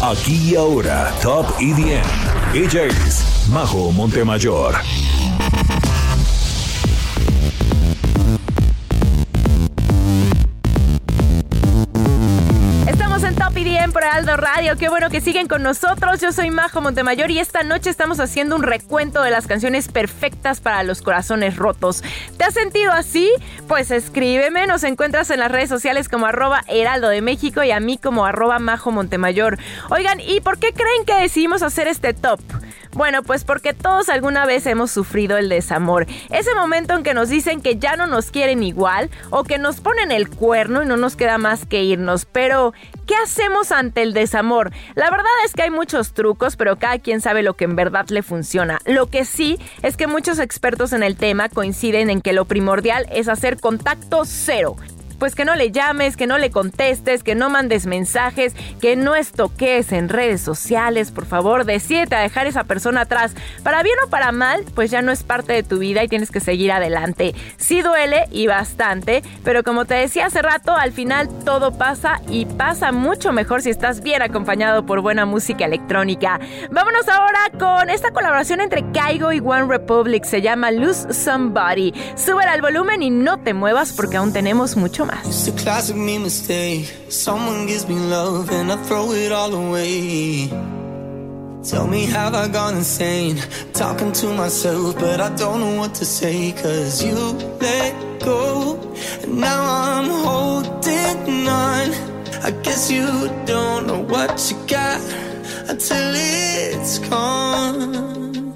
Aquí 0.01 0.49
y 0.49 0.55
ahora, 0.55 1.13
Top 1.21 1.45
EDM. 1.59 2.55
Ella 2.55 2.87
Majo 3.51 3.91
Montemayor. 3.91 4.77
Qué 14.65 14.89
bueno 14.89 15.11
que 15.11 15.21
siguen 15.21 15.47
con 15.47 15.61
nosotros. 15.61 16.19
Yo 16.19 16.33
soy 16.33 16.49
Majo 16.49 16.81
Montemayor 16.81 17.29
y 17.29 17.37
esta 17.37 17.61
noche 17.61 17.91
estamos 17.91 18.19
haciendo 18.19 18.55
un 18.55 18.63
recuento 18.63 19.21
de 19.21 19.29
las 19.29 19.45
canciones 19.45 19.87
perfectas 19.87 20.59
para 20.59 20.81
los 20.81 21.03
corazones 21.03 21.55
rotos. 21.55 22.03
¿Te 22.37 22.45
has 22.45 22.55
sentido 22.55 22.91
así? 22.91 23.29
Pues 23.67 23.91
escríbeme, 23.91 24.65
nos 24.65 24.83
encuentras 24.83 25.29
en 25.29 25.39
las 25.39 25.51
redes 25.51 25.69
sociales 25.69 26.09
como 26.09 26.25
arroba 26.25 26.63
Heraldo 26.67 27.09
de 27.09 27.21
México 27.21 27.63
y 27.63 27.69
a 27.69 27.79
mí 27.79 27.97
como 27.99 28.25
arroba 28.25 28.57
Majo 28.57 28.91
Montemayor. 28.91 29.59
Oigan, 29.91 30.19
¿y 30.19 30.41
por 30.41 30.57
qué 30.57 30.73
creen 30.73 31.05
que 31.05 31.13
decidimos 31.13 31.61
hacer 31.61 31.87
este 31.87 32.13
top? 32.13 32.41
Bueno, 32.95 33.23
pues 33.23 33.43
porque 33.43 33.73
todos 33.73 34.07
alguna 34.07 34.45
vez 34.45 34.65
hemos 34.65 34.89
sufrido 34.89 35.37
el 35.37 35.49
desamor. 35.49 36.07
Ese 36.29 36.55
momento 36.55 36.93
en 36.95 37.03
que 37.03 37.13
nos 37.13 37.27
dicen 37.27 37.59
que 37.59 37.75
ya 37.75 37.97
no 37.97 38.07
nos 38.07 38.31
quieren 38.31 38.63
igual 38.63 39.09
o 39.31 39.43
que 39.43 39.57
nos 39.57 39.81
ponen 39.81 40.13
el 40.13 40.29
cuerno 40.29 40.81
y 40.81 40.85
no 40.85 40.95
nos 40.95 41.17
queda 41.17 41.37
más 41.37 41.65
que 41.65 41.83
irnos. 41.83 42.25
Pero, 42.25 42.73
¿qué 43.05 43.15
hacemos 43.17 43.73
ante 43.73 44.01
el 44.01 44.13
desamor? 44.13 44.71
La 44.95 45.11
verdad 45.11 45.25
es 45.43 45.51
que 45.51 45.63
hay 45.63 45.71
muchos 45.71 46.13
trucos, 46.13 46.55
pero 46.55 46.79
cada 46.79 46.97
quien 46.99 47.19
sabe 47.19 47.43
lo 47.43 47.55
que 47.55 47.65
en 47.65 47.75
verdad 47.75 48.07
le 48.07 48.23
funciona. 48.23 48.79
Lo 48.85 49.07
que 49.07 49.25
sí 49.25 49.59
es 49.81 49.97
que 49.97 50.07
muchos 50.07 50.39
expertos 50.39 50.93
en 50.93 51.03
el 51.03 51.17
tema 51.17 51.49
coinciden 51.49 52.09
en 52.09 52.21
que 52.21 52.31
lo 52.31 52.45
primordial 52.45 53.07
es 53.11 53.27
hacer 53.27 53.59
contacto 53.59 54.23
cero 54.23 54.77
pues 55.19 55.35
que 55.35 55.45
no 55.45 55.55
le 55.55 55.71
llames, 55.71 56.17
que 56.17 56.27
no 56.27 56.37
le 56.37 56.51
contestes, 56.51 57.23
que 57.23 57.35
no 57.35 57.49
mandes 57.49 57.85
mensajes, 57.85 58.53
que 58.81 58.95
no 58.95 59.15
estoques 59.15 59.91
en 59.91 60.09
redes 60.09 60.41
sociales, 60.41 61.11
por 61.11 61.25
favor, 61.25 61.65
decídete 61.65 62.15
a 62.15 62.21
dejar 62.21 62.47
esa 62.47 62.63
persona 62.63 63.01
atrás. 63.01 63.33
Para 63.63 63.83
bien 63.83 63.95
o 64.05 64.09
para 64.09 64.31
mal, 64.31 64.63
pues 64.75 64.91
ya 64.91 65.01
no 65.01 65.11
es 65.11 65.23
parte 65.23 65.53
de 65.53 65.63
tu 65.63 65.79
vida 65.79 66.03
y 66.03 66.07
tienes 66.07 66.31
que 66.31 66.39
seguir 66.39 66.71
adelante. 66.71 67.35
Sí 67.57 67.81
duele 67.81 68.25
y 68.31 68.47
bastante, 68.47 69.23
pero 69.43 69.63
como 69.63 69.85
te 69.85 69.95
decía 69.95 70.27
hace 70.27 70.41
rato, 70.41 70.75
al 70.75 70.91
final 70.91 71.29
todo 71.43 71.77
pasa 71.77 72.21
y 72.29 72.45
pasa 72.45 72.91
mucho 72.91 73.31
mejor 73.31 73.61
si 73.61 73.69
estás 73.69 74.01
bien 74.01 74.21
acompañado 74.21 74.85
por 74.85 75.01
buena 75.01 75.25
música 75.25 75.65
electrónica. 75.65 76.39
Vámonos 76.71 77.07
ahora 77.07 77.39
con 77.59 77.89
esta 77.89 78.11
colaboración 78.11 78.61
entre 78.61 78.83
Kaigo 78.91 79.31
y 79.31 79.39
One 79.39 79.67
Republic, 79.67 80.23
se 80.23 80.41
llama 80.41 80.71
Lose 80.71 81.13
Somebody. 81.13 81.93
Sube 82.15 82.43
al 82.43 82.61
volumen 82.61 83.03
y 83.03 83.09
no 83.09 83.39
te 83.39 83.53
muevas 83.53 83.93
porque 83.93 84.17
aún 84.17 84.33
tenemos 84.33 84.75
mucho 84.75 85.04
más. 85.05 85.25
It's 85.27 85.47
a 85.47 85.51
classic 85.51 85.95
me 85.95 86.17
mistake. 86.17 86.85
Someone 87.09 87.67
gives 87.67 87.87
me 87.87 87.95
love 87.95 88.51
and 88.51 88.71
I 88.71 88.77
throw 88.87 89.11
it 89.11 89.31
all 89.31 89.53
away. 89.53 90.49
Tell 91.63 91.87
me, 91.87 92.05
have 92.05 92.35
I 92.35 92.47
gone 92.47 92.75
insane? 92.77 93.37
Talking 93.73 94.11
to 94.13 94.27
myself, 94.33 94.95
but 94.99 95.19
I 95.19 95.29
don't 95.35 95.59
know 95.61 95.79
what 95.79 95.95
to 95.95 96.05
say. 96.05 96.51
Cause 96.51 97.03
you 97.03 97.15
let 97.59 98.21
go, 98.21 98.77
and 99.23 99.39
now 99.39 99.63
I'm 99.63 100.09
holding 100.25 101.47
on. 101.47 101.89
I 102.43 102.51
guess 102.61 102.91
you 102.91 103.07
don't 103.45 103.87
know 103.87 104.01
what 104.01 104.51
you 104.51 104.57
got 104.67 105.01
until 105.67 106.13
it's 106.15 106.99
gone. 107.09 108.53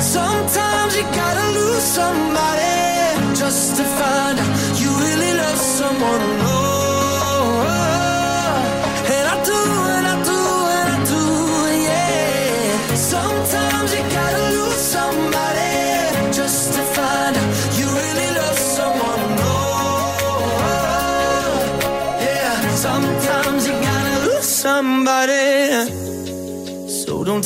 Sometimes 0.00 0.96
you 0.96 1.02
gotta 1.02 1.46
lose 1.58 1.82
somebody 1.82 3.34
just 3.36 3.76
to 3.76 3.84
find 3.84 4.38
out 4.38 4.69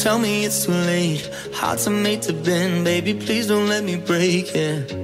tell 0.05 0.19
me 0.19 0.45
it's 0.45 0.67
too 0.67 0.73
late. 0.73 1.31
Hearts 1.55 1.87
are 1.87 1.91
made 1.91 2.21
to 2.23 2.35
bend, 2.35 2.85
baby. 2.85 3.15
Please 3.15 3.47
don't 3.47 3.69
let 3.69 3.85
me 3.85 3.97
break 3.97 4.55
it. 4.55 4.93
I 4.93 5.04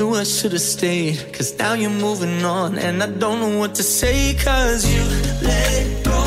knew 0.00 0.14
I 0.14 0.24
should 0.24 0.52
have 0.52 0.62
stayed, 0.62 1.18
cause 1.34 1.58
now 1.58 1.74
you're 1.74 1.90
moving 1.90 2.42
on. 2.42 2.78
And 2.78 3.02
I 3.02 3.06
don't 3.06 3.38
know 3.40 3.58
what 3.58 3.74
to 3.74 3.82
say, 3.82 4.34
cause 4.34 4.82
you 4.94 5.02
let 5.42 6.04
go. 6.04 6.22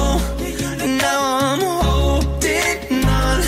And 0.84 0.98
now 1.00 1.22
I'm 1.48 1.62
holding 1.86 3.04
on. 3.22 3.40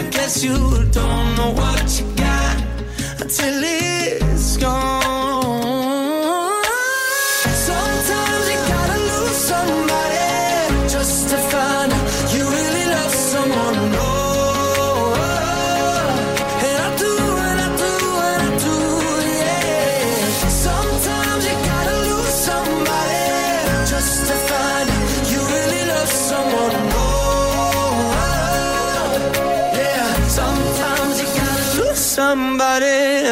I 0.00 0.02
guess 0.10 0.44
you 0.44 0.56
don't 1.00 1.28
know 1.38 1.50
what 1.62 1.86
you 1.98 2.06
got 2.14 2.56
until 3.22 3.54
it's 3.64 4.58
gone. 4.58 4.93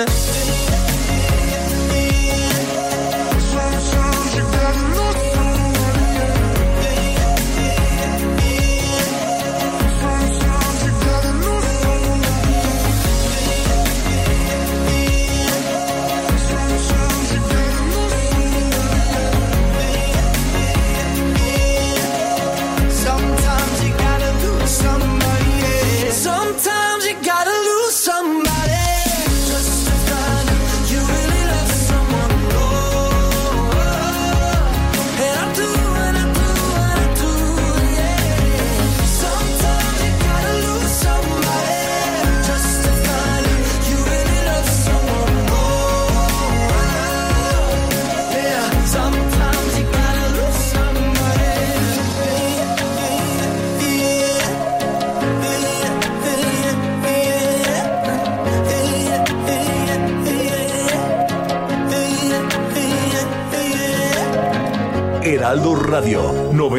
yeah. 0.08 0.51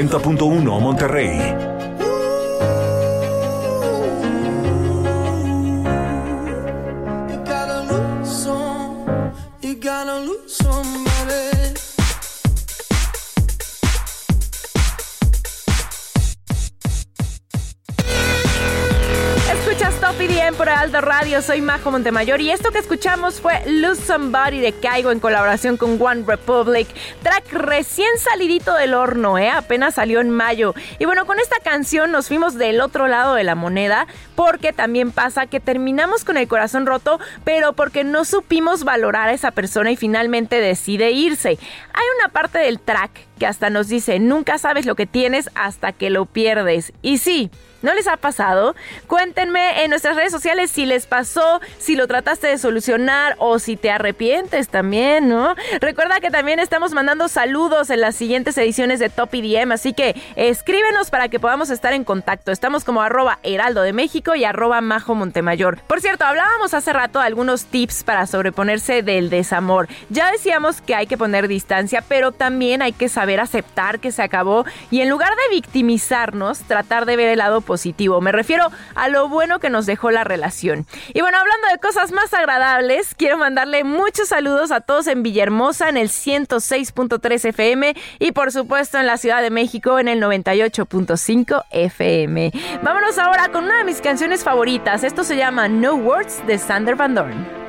90.1 0.07 0.81
Monterrey. 0.81 1.73
Radio, 21.01 21.41
soy 21.41 21.61
Majo 21.61 21.91
Montemayor 21.91 22.39
y 22.41 22.51
esto 22.51 22.71
que 22.71 22.77
escuchamos 22.77 23.41
fue 23.41 23.61
Lose 23.65 24.01
Somebody 24.03 24.59
de 24.59 24.73
Caigo 24.73 25.11
en 25.11 25.19
colaboración 25.19 25.75
con 25.75 26.01
One 26.01 26.23
Republic 26.25 26.87
recién 27.73 28.19
salidito 28.19 28.75
del 28.75 28.93
horno, 28.93 29.39
¿eh? 29.39 29.49
apenas 29.49 29.95
salió 29.95 30.21
en 30.21 30.29
mayo. 30.29 30.75
Y 30.99 31.05
bueno, 31.05 31.25
con 31.25 31.39
esta 31.39 31.57
canción 31.57 32.11
nos 32.11 32.27
fuimos 32.27 32.53
del 32.53 32.79
otro 32.81 33.07
lado 33.07 33.33
de 33.33 33.43
la 33.43 33.55
moneda 33.55 34.05
porque 34.35 34.73
también 34.73 35.11
pasa 35.11 35.47
que 35.47 35.59
terminamos 35.59 36.23
con 36.23 36.37
el 36.37 36.47
corazón 36.47 36.85
roto, 36.85 37.19
pero 37.43 37.73
porque 37.73 38.03
no 38.03 38.25
supimos 38.25 38.83
valorar 38.83 39.29
a 39.29 39.33
esa 39.33 39.49
persona 39.49 39.89
y 39.89 39.95
finalmente 39.95 40.61
decide 40.61 41.13
irse. 41.13 41.49
Hay 41.49 42.05
una 42.19 42.29
parte 42.31 42.59
del 42.59 42.79
track 42.79 43.09
que 43.39 43.47
hasta 43.47 43.71
nos 43.71 43.87
dice, 43.87 44.19
nunca 44.19 44.59
sabes 44.59 44.85
lo 44.85 44.93
que 44.93 45.07
tienes 45.07 45.49
hasta 45.55 45.93
que 45.93 46.11
lo 46.11 46.27
pierdes. 46.27 46.93
Y 47.01 47.17
sí, 47.17 47.49
¿No 47.83 47.93
les 47.93 48.07
ha 48.07 48.15
pasado? 48.15 48.75
Cuéntenme 49.07 49.83
en 49.83 49.89
nuestras 49.89 50.15
redes 50.15 50.31
sociales 50.31 50.71
si 50.71 50.85
les 50.85 51.05
pasó, 51.05 51.59
si 51.79 51.97
lo 51.97 52.07
trataste 52.07 52.47
de 52.47 52.57
solucionar 52.57 53.35
o 53.39 53.59
si 53.59 53.75
te 53.75 53.91
arrepientes 53.91 54.69
también, 54.69 55.27
¿no? 55.27 55.53
Recuerda 55.81 56.21
que 56.21 56.31
también 56.31 56.59
estamos 56.59 56.93
mandando 56.93 57.27
saludos 57.27 57.89
en 57.89 57.99
las 57.99 58.15
siguientes 58.15 58.57
ediciones 58.57 58.99
de 58.99 59.09
Top 59.09 59.35
IDM, 59.35 59.73
así 59.73 59.91
que 59.91 60.15
escríbenos 60.37 61.09
para 61.09 61.27
que 61.27 61.41
podamos 61.41 61.69
estar 61.69 61.91
en 61.91 62.05
contacto. 62.05 62.53
Estamos 62.53 62.85
como 62.85 63.01
arroba 63.01 63.39
heraldo 63.43 63.81
de 63.81 63.91
México 63.91 64.33
y 64.33 64.45
arroba 64.45 64.79
majo 64.79 65.13
Montemayor. 65.13 65.81
Por 65.81 65.99
cierto, 65.99 66.23
hablábamos 66.23 66.73
hace 66.73 66.93
rato 66.93 67.19
de 67.19 67.25
algunos 67.25 67.65
tips 67.65 68.05
para 68.05 68.27
sobreponerse 68.27 69.03
del 69.03 69.29
desamor. 69.29 69.89
Ya 70.09 70.31
decíamos 70.31 70.79
que 70.79 70.95
hay 70.95 71.05
que 71.05 71.17
poner 71.17 71.49
distancia, 71.49 72.01
pero 72.07 72.31
también 72.31 72.81
hay 72.81 72.93
que 72.93 73.09
saber 73.09 73.41
aceptar 73.41 73.99
que 73.99 74.13
se 74.13 74.21
acabó 74.21 74.63
y 74.89 75.01
en 75.01 75.09
lugar 75.09 75.31
de 75.31 75.53
victimizarnos, 75.53 76.59
tratar 76.59 77.05
de 77.05 77.17
ver 77.17 77.27
el 77.27 77.39
lado 77.39 77.59
positivo. 77.59 77.72
Me 78.21 78.31
refiero 78.31 78.69
a 78.95 79.07
lo 79.09 79.29
bueno 79.29 79.59
que 79.59 79.69
nos 79.69 79.85
dejó 79.85 80.11
la 80.11 80.23
relación. 80.23 80.85
Y 81.13 81.21
bueno, 81.21 81.37
hablando 81.37 81.67
de 81.71 81.79
cosas 81.79 82.11
más 82.11 82.33
agradables, 82.33 83.15
quiero 83.15 83.37
mandarle 83.37 83.83
muchos 83.83 84.29
saludos 84.29 84.71
a 84.71 84.81
todos 84.81 85.07
en 85.07 85.23
Villahermosa 85.23 85.89
en 85.89 85.97
el 85.97 86.09
106.3 86.09 87.45
FM 87.45 87.95
y 88.19 88.31
por 88.31 88.51
supuesto 88.51 88.97
en 88.97 89.07
la 89.07 89.17
Ciudad 89.17 89.41
de 89.41 89.49
México 89.49 89.99
en 89.99 90.07
el 90.07 90.21
98.5 90.21 91.65
FM. 91.71 92.51
Vámonos 92.81 93.17
ahora 93.17 93.49
con 93.49 93.65
una 93.65 93.77
de 93.79 93.83
mis 93.83 94.01
canciones 94.01 94.43
favoritas. 94.43 95.03
Esto 95.03 95.23
se 95.23 95.37
llama 95.37 95.67
No 95.67 95.95
Words 95.95 96.45
de 96.47 96.57
Sander 96.57 96.95
Van 96.95 97.15
Dorn. 97.15 97.63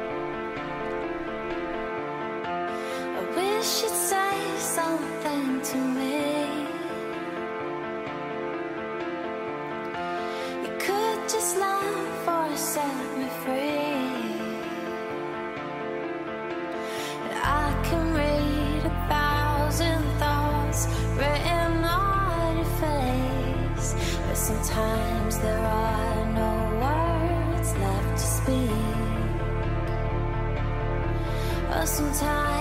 Sometimes 31.87 32.54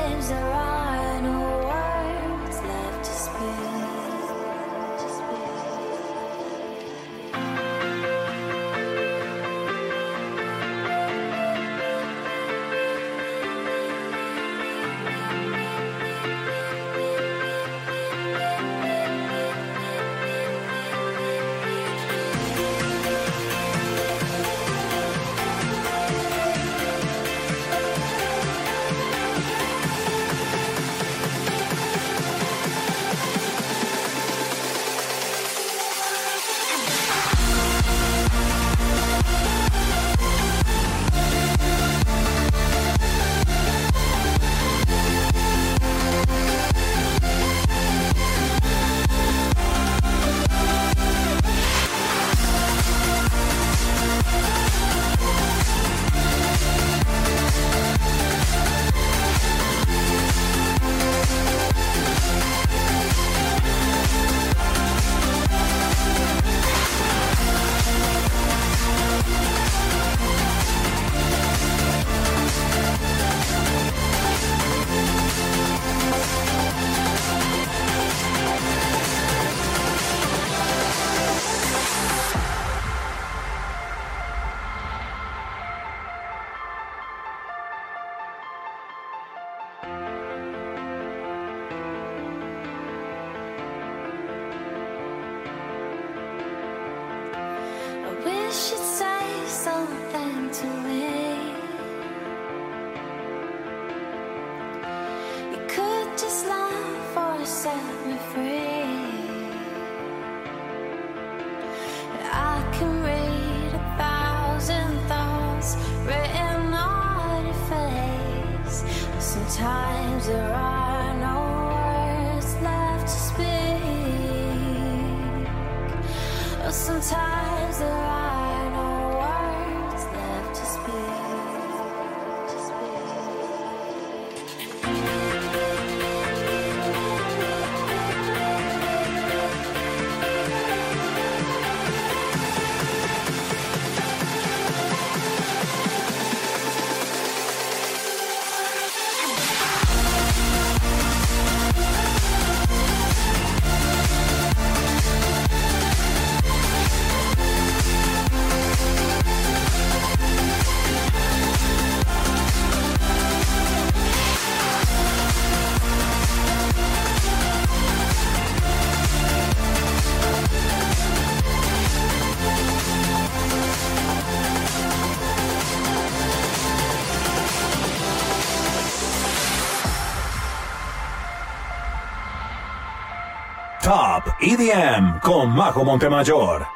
EDM 184.45 185.21
con 185.21 185.55
Majo 185.55 185.85
Montemayor. 185.85 186.67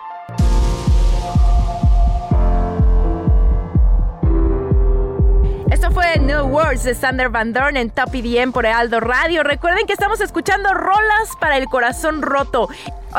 Esto 5.69 5.91
fue 5.91 6.17
No 6.21 6.45
Words 6.45 6.85
de 6.85 6.95
Sander 6.95 7.27
Van 7.27 7.51
Dorn 7.51 7.75
en 7.75 7.89
Top 7.89 8.15
EDM 8.15 8.53
por 8.53 8.65
Aldo 8.65 9.01
Radio. 9.01 9.43
Recuerden 9.43 9.85
que 9.85 9.91
estamos 9.91 10.21
escuchando 10.21 10.73
rolas 10.73 11.35
para 11.41 11.57
el 11.57 11.65
corazón 11.65 12.21
roto. 12.21 12.69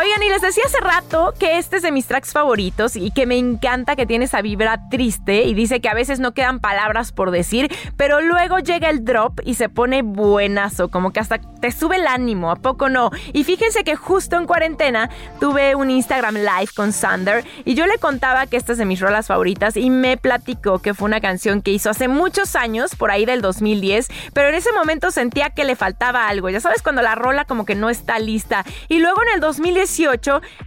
Oigan, 0.01 0.23
y 0.23 0.29
les 0.29 0.43
decía 0.43 0.63
hace 0.65 0.79
rato 0.79 1.35
que 1.41 1.59
este 1.59 1.79
es 1.79 1.83
de 1.83 1.91
mis 1.91 2.07
tracks 2.07 2.33
favoritos 2.33 2.95
y 2.95 3.11
que 3.11 3.27
me 3.27 3.37
encanta 3.37 3.97
que 3.97 4.07
tiene 4.07 4.27
esa 4.27 4.43
vibra 4.43 4.89
triste 4.91 5.43
y 5.43 5.55
dice 5.55 5.81
que 5.81 5.89
a 5.89 5.95
veces 5.95 6.21
no 6.21 6.35
quedan 6.35 6.61
palabras 6.61 7.11
por 7.11 7.33
decir, 7.33 7.69
pero 7.97 8.21
luego 8.21 8.61
llega 8.61 8.91
el 8.91 9.05
drop 9.05 9.41
y 9.45 9.55
se 9.55 9.69
pone 9.69 10.03
buenazo, 10.03 10.87
como 10.87 11.13
que 11.13 11.19
hasta 11.19 11.39
te 11.39 11.73
sube 11.73 11.97
el 11.97 12.07
ánimo, 12.07 12.53
¿a 12.53 12.55
poco 12.55 12.89
no? 12.89 13.11
Y 13.33 13.43
fíjense 13.43 13.83
que 13.83 13.97
justo 13.97 14.37
en 14.37 14.47
cuarentena 14.47 15.11
tuve 15.41 15.75
un 15.75 15.91
Instagram 15.91 16.37
live 16.37 16.71
con 16.77 16.93
Sander 16.93 17.45
y 17.65 17.75
yo 17.75 17.89
le 17.89 17.99
contaba 17.99 18.47
que 18.47 18.57
esta 18.57 18.71
es 18.71 18.79
de 18.79 18.85
mis 18.85 19.01
rolas 19.01 19.27
favoritas 19.27 19.77
y 19.77 19.91
me 19.91 20.17
platicó 20.17 20.79
que 20.79 20.95
fue 20.95 21.07
una 21.07 21.21
canción 21.21 21.61
que 21.61 21.73
hizo 21.73 21.91
hace 21.91 22.07
muchos 22.07 22.55
años, 22.55 22.95
por 22.95 23.11
ahí 23.11 23.25
del 23.25 23.43
2010, 23.43 24.07
pero 24.33 24.51
en 24.51 24.55
ese 24.55 24.73
momento 24.73 25.11
sentía 25.11 25.51
que 25.51 25.65
le 25.65 25.75
faltaba 25.75 26.29
algo, 26.29 26.51
ya 26.51 26.61
sabes, 26.61 26.83
cuando 26.83 27.03
la 27.03 27.17
rola 27.17 27.47
como 27.47 27.65
que 27.65 27.75
no 27.75 27.91
está 27.91 28.21
lista. 28.21 28.65
Y 28.87 29.01
luego 29.01 29.21
en 29.23 29.35
el 29.35 29.41
2010 29.41 29.88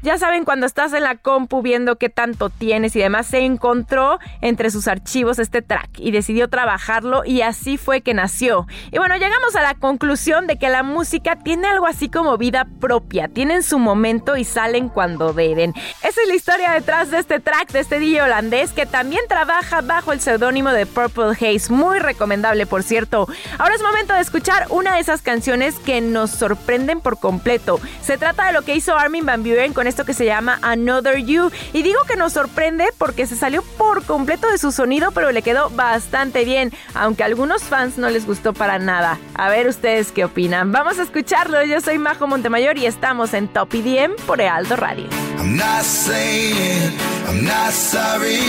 ya 0.01 0.17
saben, 0.17 0.45
cuando 0.45 0.65
estás 0.65 0.93
en 0.93 1.03
la 1.03 1.15
compu 1.15 1.61
viendo 1.61 1.97
qué 1.97 2.09
tanto 2.09 2.49
tienes 2.49 2.95
y 2.95 2.99
demás, 2.99 3.27
se 3.27 3.39
encontró 3.39 4.19
entre 4.41 4.71
sus 4.71 4.87
archivos 4.87 5.39
este 5.39 5.61
track 5.61 5.89
y 5.97 6.11
decidió 6.11 6.49
trabajarlo 6.49 7.23
y 7.25 7.41
así 7.41 7.77
fue 7.77 8.01
que 8.01 8.13
nació. 8.13 8.67
Y 8.91 8.97
bueno, 8.97 9.15
llegamos 9.15 9.55
a 9.55 9.61
la 9.61 9.75
conclusión 9.75 10.47
de 10.47 10.57
que 10.57 10.69
la 10.69 10.83
música 10.83 11.37
tiene 11.37 11.67
algo 11.67 11.85
así 11.85 12.09
como 12.09 12.37
vida 12.37 12.67
propia, 12.79 13.27
tienen 13.27 13.63
su 13.63 13.79
momento 13.79 14.37
y 14.37 14.43
salen 14.43 14.89
cuando 14.89 15.33
deben. 15.33 15.73
Esa 16.03 16.21
es 16.21 16.27
la 16.27 16.35
historia 16.35 16.71
detrás 16.71 17.11
de 17.11 17.19
este 17.19 17.39
track 17.39 17.71
de 17.71 17.79
este 17.79 17.99
DJ 17.99 18.23
holandés 18.23 18.71
que 18.71 18.85
también 18.85 19.21
trabaja 19.29 19.81
bajo 19.81 20.13
el 20.13 20.19
seudónimo 20.19 20.71
de 20.71 20.85
Purple 20.85 21.31
Haze, 21.31 21.71
muy 21.71 21.99
recomendable 21.99 22.65
por 22.65 22.83
cierto. 22.83 23.27
Ahora 23.59 23.75
es 23.75 23.81
momento 23.81 24.13
de 24.13 24.21
escuchar 24.21 24.67
una 24.69 24.95
de 24.95 25.01
esas 25.01 25.21
canciones 25.21 25.75
que 25.79 26.01
nos 26.01 26.31
sorprenden 26.31 27.01
por 27.01 27.19
completo. 27.19 27.79
Se 28.01 28.17
trata 28.17 28.47
de 28.47 28.53
lo 28.53 28.63
que 28.63 28.75
hizo 28.75 28.97
Armin 28.97 29.10
Van 29.19 29.43
Buren 29.43 29.73
con 29.73 29.87
esto 29.87 30.05
que 30.05 30.13
se 30.13 30.25
llama 30.25 30.57
Another 30.61 31.17
You. 31.17 31.51
Y 31.73 31.83
digo 31.83 31.99
que 32.07 32.15
nos 32.15 32.33
sorprende 32.33 32.85
porque 32.97 33.27
se 33.27 33.35
salió 33.35 33.61
por 33.61 34.03
completo 34.05 34.49
de 34.49 34.57
su 34.57 34.71
sonido, 34.71 35.11
pero 35.11 35.31
le 35.31 35.41
quedó 35.41 35.69
bastante 35.71 36.45
bien, 36.45 36.71
aunque 36.93 37.23
a 37.23 37.25
algunos 37.25 37.63
fans 37.63 37.97
no 37.97 38.09
les 38.09 38.25
gustó 38.25 38.53
para 38.53 38.79
nada. 38.79 39.19
A 39.35 39.49
ver 39.49 39.67
ustedes 39.67 40.11
qué 40.11 40.23
opinan. 40.23 40.71
Vamos 40.71 40.97
a 40.99 41.03
escucharlo. 41.03 41.63
Yo 41.65 41.81
soy 41.81 41.97
Majo 41.97 42.25
Montemayor 42.27 42.77
y 42.77 42.85
estamos 42.85 43.33
en 43.33 43.49
Top 43.49 43.73
IDM 43.73 44.15
por 44.25 44.39
Ealdo 44.39 44.77
Radio. 44.77 45.07
I'm 45.37 45.57
not 45.57 45.83
saying 45.83 46.93
I'm 47.27 47.43
not 47.43 47.73
sorry. 47.73 48.39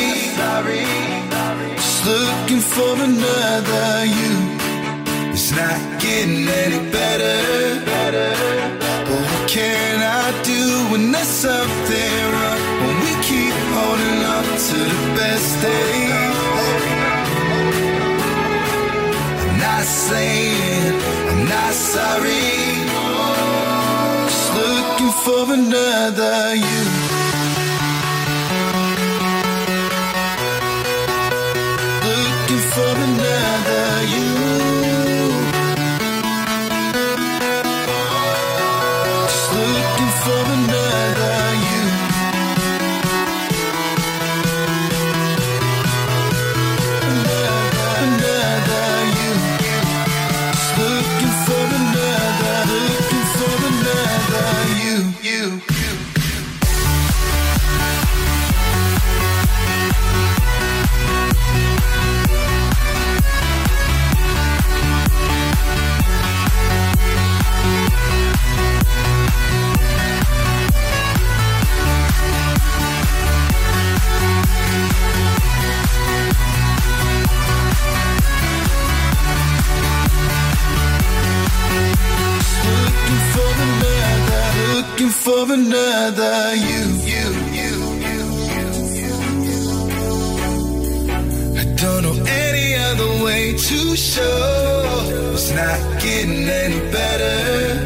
Just 1.77 2.07
looking 2.07 2.61
for 2.61 2.95
another 3.03 4.05
you. 4.05 4.63
It's 5.33 5.51
not 5.51 6.01
getting 6.01 6.47
any 6.47 6.91
better. 6.91 7.63
But 7.85 9.21
what 9.23 9.49
can 9.49 9.77
I 9.77 9.77
do 9.77 9.82
when 10.93 11.11
there's 11.11 11.27
something 11.27 12.13
uh, 12.21 12.33
wrong? 12.37 12.61
When 12.85 12.97
we 13.05 13.13
keep 13.25 13.57
holding 13.77 14.21
on 14.35 14.45
to 14.69 14.79
the 14.93 15.01
best 15.17 15.51
days. 15.63 16.37
I'm 19.43 19.59
not 19.59 19.85
saying 19.85 20.95
I'm 21.31 21.43
not 21.49 21.73
sorry. 21.73 22.53
Just 24.29 24.49
looking 24.61 25.13
for 25.25 25.55
another 25.55 26.55
you. 26.57 27.02
For 85.47 85.55
another 85.55 86.55
you, 86.55 86.83
you, 87.11 87.27
you, 87.59 87.73
you. 88.07 88.19
I 91.59 91.65
don't 91.75 92.03
know 92.05 92.25
any 92.27 92.75
other 92.77 93.25
way 93.25 93.53
to 93.53 93.97
show 93.97 95.33
it's 95.35 95.51
not 95.51 96.01
getting 96.01 96.49
any 96.49 96.81
better. 96.93 97.82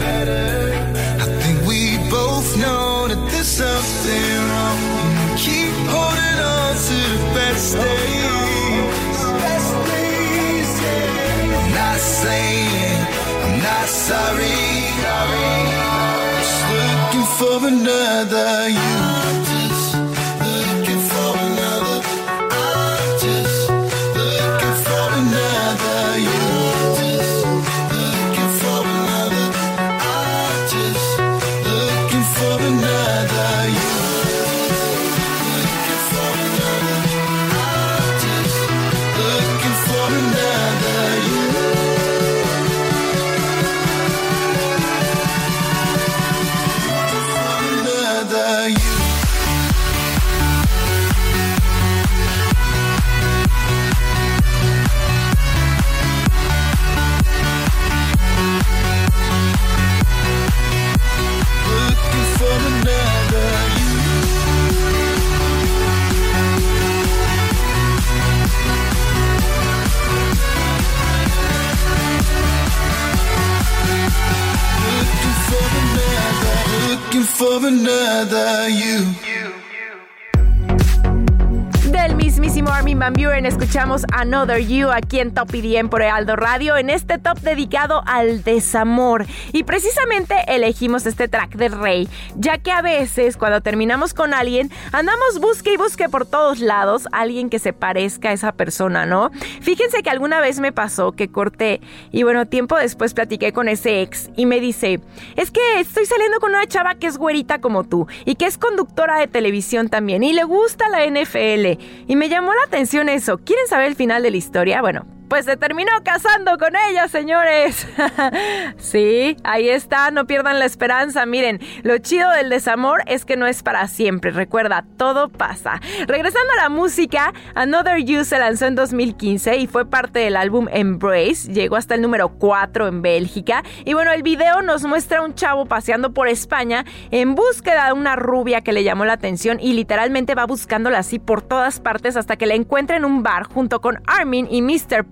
Escuchamos 83.76 84.06
Another 84.10 84.66
You 84.66 84.90
aquí 84.90 85.20
en 85.20 85.34
Top 85.34 85.54
IDM 85.54 85.90
por 85.90 86.02
Aldo 86.02 86.34
Radio 86.34 86.78
en 86.78 86.88
este 86.88 87.18
top 87.18 87.38
dedicado 87.40 88.02
al 88.06 88.42
desamor 88.42 89.26
y 89.52 89.64
precisamente 89.64 90.34
elegimos 90.48 91.04
este 91.04 91.28
track 91.28 91.56
de 91.56 91.68
Rey 91.68 92.08
ya 92.36 92.56
que 92.56 92.72
a 92.72 92.80
veces 92.80 93.36
cuando 93.36 93.60
terminamos 93.60 94.14
con 94.14 94.32
alguien 94.32 94.70
andamos 94.92 95.40
busque 95.42 95.74
y 95.74 95.76
busque 95.76 96.08
por 96.08 96.24
todos 96.24 96.60
lados 96.60 97.06
alguien 97.12 97.50
que 97.50 97.58
se 97.58 97.74
parezca 97.74 98.30
a 98.30 98.32
esa 98.32 98.52
persona, 98.52 99.04
¿no? 99.04 99.30
Fíjense 99.60 100.02
que 100.02 100.08
alguna 100.08 100.40
vez 100.40 100.58
me 100.58 100.72
pasó 100.72 101.12
que 101.12 101.28
corté 101.28 101.82
y 102.12 102.22
bueno, 102.22 102.46
tiempo 102.46 102.78
después 102.78 103.12
platiqué 103.12 103.52
con 103.52 103.68
ese 103.68 104.00
ex 104.00 104.30
y 104.36 104.46
me 104.46 104.58
dice, 104.58 105.00
es 105.36 105.50
que 105.50 105.80
estoy 105.80 106.06
saliendo 106.06 106.40
con 106.40 106.48
una 106.48 106.66
chava 106.66 106.94
que 106.94 107.08
es 107.08 107.18
güerita 107.18 107.60
como 107.60 107.84
tú 107.84 108.06
y 108.24 108.36
que 108.36 108.46
es 108.46 108.56
conductora 108.56 109.18
de 109.18 109.26
televisión 109.26 109.90
también 109.90 110.22
y 110.22 110.32
le 110.32 110.44
gusta 110.44 110.88
la 110.88 111.04
NFL. 111.04 111.78
Y 112.06 112.16
me 112.16 112.30
llamó 112.30 112.54
la 112.54 112.62
atención 112.62 113.10
eso. 113.10 113.36
¿Quieren 113.36 113.65
saber 113.66 113.86
el 113.88 113.96
final 113.96 114.22
de 114.22 114.30
la 114.30 114.36
historia? 114.36 114.80
Bueno, 114.80 115.06
pues 115.28 115.44
se 115.44 115.56
terminó 115.56 115.90
casando 116.04 116.58
con 116.58 116.74
ella, 116.88 117.08
señores. 117.08 117.86
sí, 118.78 119.36
ahí 119.44 119.68
está, 119.68 120.10
no 120.10 120.26
pierdan 120.26 120.58
la 120.58 120.64
esperanza. 120.64 121.26
Miren, 121.26 121.60
lo 121.82 121.98
chido 121.98 122.30
del 122.30 122.50
desamor 122.50 123.02
es 123.06 123.24
que 123.24 123.36
no 123.36 123.46
es 123.46 123.62
para 123.62 123.88
siempre. 123.88 124.30
Recuerda, 124.30 124.84
todo 124.96 125.28
pasa. 125.28 125.80
Regresando 126.06 126.52
a 126.58 126.62
la 126.62 126.68
música, 126.68 127.32
Another 127.54 128.02
You 128.02 128.24
se 128.24 128.38
lanzó 128.38 128.66
en 128.66 128.74
2015 128.74 129.56
y 129.56 129.66
fue 129.66 129.86
parte 129.86 130.20
del 130.20 130.36
álbum 130.36 130.68
Embrace. 130.70 131.52
Llegó 131.52 131.76
hasta 131.76 131.94
el 131.94 132.02
número 132.02 132.30
4 132.30 132.88
en 132.88 133.02
Bélgica. 133.02 133.62
Y 133.84 133.94
bueno, 133.94 134.12
el 134.12 134.22
video 134.22 134.62
nos 134.62 134.84
muestra 134.84 135.18
a 135.18 135.22
un 135.22 135.34
chavo 135.34 135.66
paseando 135.66 136.12
por 136.12 136.28
España 136.28 136.84
en 137.10 137.34
búsqueda 137.34 137.86
de 137.86 137.92
una 137.92 138.16
rubia 138.16 138.60
que 138.60 138.72
le 138.72 138.84
llamó 138.84 139.04
la 139.04 139.14
atención 139.14 139.58
y 139.60 139.72
literalmente 139.72 140.34
va 140.34 140.46
buscándola 140.46 140.98
así 140.98 141.18
por 141.18 141.42
todas 141.42 141.80
partes 141.80 142.16
hasta 142.16 142.36
que 142.36 142.46
la 142.46 142.54
encuentra 142.54 142.96
en 142.96 143.04
un 143.04 143.22
bar 143.22 143.44
junto 143.44 143.80
con 143.80 144.00
Armin 144.06 144.46
y 144.50 144.62
Mr. 144.62 145.04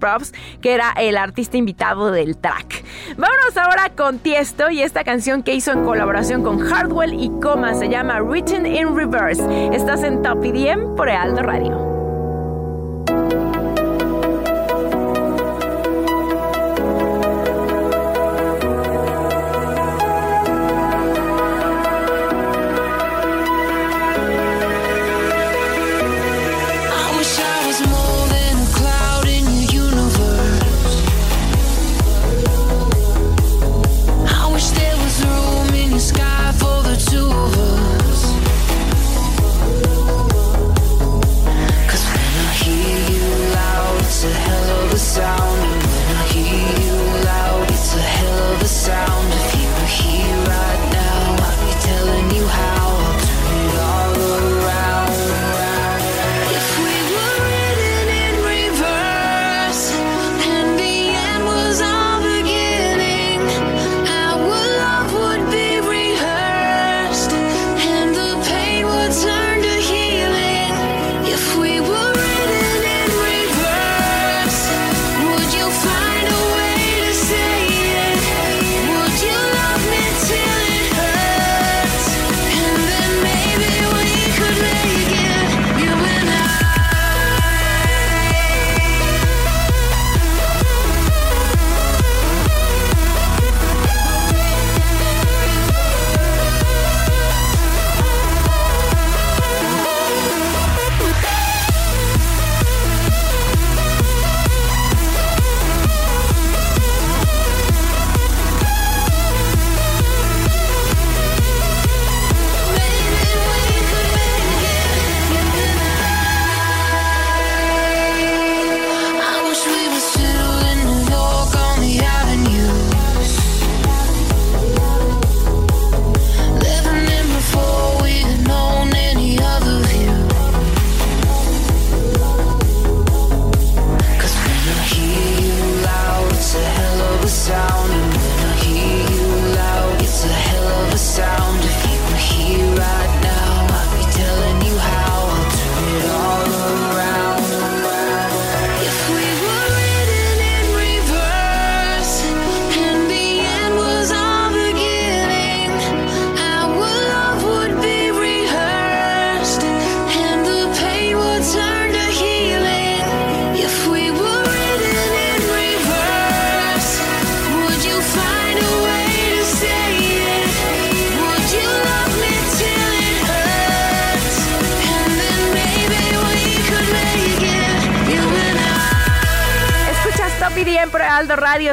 Que 0.61 0.75
era 0.75 0.93
el 0.99 1.17
artista 1.17 1.57
invitado 1.57 2.11
del 2.11 2.37
track. 2.37 2.85
Vámonos 3.17 3.57
ahora 3.57 3.91
con 3.97 4.19
Tiesto 4.19 4.71
y 4.71 4.83
esta 4.83 5.05
canción 5.05 5.43
que 5.43 5.55
hizo 5.55 5.73
en 5.73 5.85
colaboración 5.85 6.43
con 6.43 6.59
Hardwell 6.59 7.15
y 7.15 7.31
Coma 7.41 7.75
se 7.75 7.89
llama 7.89 8.21
Written 8.21 8.67
in 8.67 8.95
Reverse. 8.95 9.43
Estás 9.73 10.03
en 10.03 10.23
Top 10.23 10.45
IDM 10.45 10.95
por 10.97 11.09
Aldo 11.09 11.43
Radio. 11.43 12.04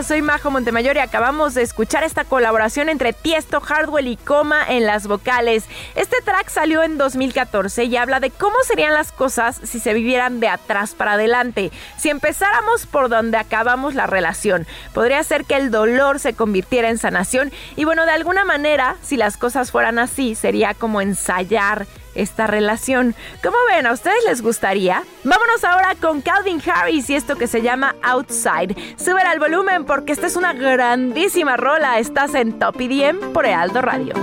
Soy 0.03 0.23
Majo 0.23 0.49
Montemayor 0.49 0.95
y 0.95 0.99
acabamos 0.99 1.53
de 1.53 1.61
escuchar 1.61 2.03
esta 2.03 2.23
colaboración 2.23 2.89
entre 2.89 3.13
Tiesto, 3.13 3.61
Hardwell 3.61 4.07
y 4.07 4.17
Coma 4.17 4.65
en 4.67 4.85
las 4.85 5.05
vocales. 5.05 5.65
Este 5.95 6.17
track 6.23 6.49
salió 6.49 6.81
en 6.81 6.97
2014 6.97 7.83
y 7.83 7.97
habla 7.97 8.19
de 8.19 8.31
cómo 8.31 8.55
serían 8.65 8.93
las 8.93 9.11
cosas 9.11 9.59
si 9.63 9.79
se 9.79 9.93
vivieran 9.93 10.39
de 10.39 10.47
atrás 10.47 10.95
para 10.95 11.13
adelante. 11.13 11.71
Si 11.97 12.09
empezáramos 12.09 12.87
por 12.87 13.09
donde 13.09 13.37
acabamos 13.37 13.93
la 13.93 14.07
relación, 14.07 14.65
podría 14.93 15.23
ser 15.23 15.45
que 15.45 15.55
el 15.55 15.69
dolor 15.69 16.19
se 16.19 16.33
convirtiera 16.33 16.89
en 16.89 16.97
sanación 16.97 17.51
y 17.75 17.85
bueno, 17.85 18.05
de 18.05 18.11
alguna 18.11 18.43
manera, 18.43 18.95
si 19.03 19.17
las 19.17 19.37
cosas 19.37 19.71
fueran 19.71 19.99
así, 19.99 20.33
sería 20.33 20.73
como 20.73 21.01
ensayar 21.01 21.85
esta 22.15 22.47
relación. 22.47 23.15
¿Cómo 23.43 23.57
ven? 23.69 23.85
¿A 23.85 23.93
ustedes 23.93 24.23
les 24.27 24.41
gustaría? 24.41 25.03
Vámonos 25.23 25.63
ahora 25.63 25.95
con 25.99 26.21
Calvin 26.21 26.61
Harris 26.65 27.09
y 27.09 27.15
esto 27.15 27.35
que 27.35 27.47
se 27.47 27.61
llama 27.61 27.95
Outside. 28.03 28.75
Suben 28.97 29.27
al 29.27 29.39
volumen 29.39 29.85
porque 29.85 30.13
esta 30.13 30.27
es 30.27 30.35
una 30.35 30.53
grandísima 30.53 31.57
rola. 31.57 31.99
Estás 31.99 32.33
en 32.35 32.59
Top 32.59 32.79
IDM 32.79 33.33
por 33.33 33.45
Ealdo 33.45 33.81
Radio. 33.81 34.13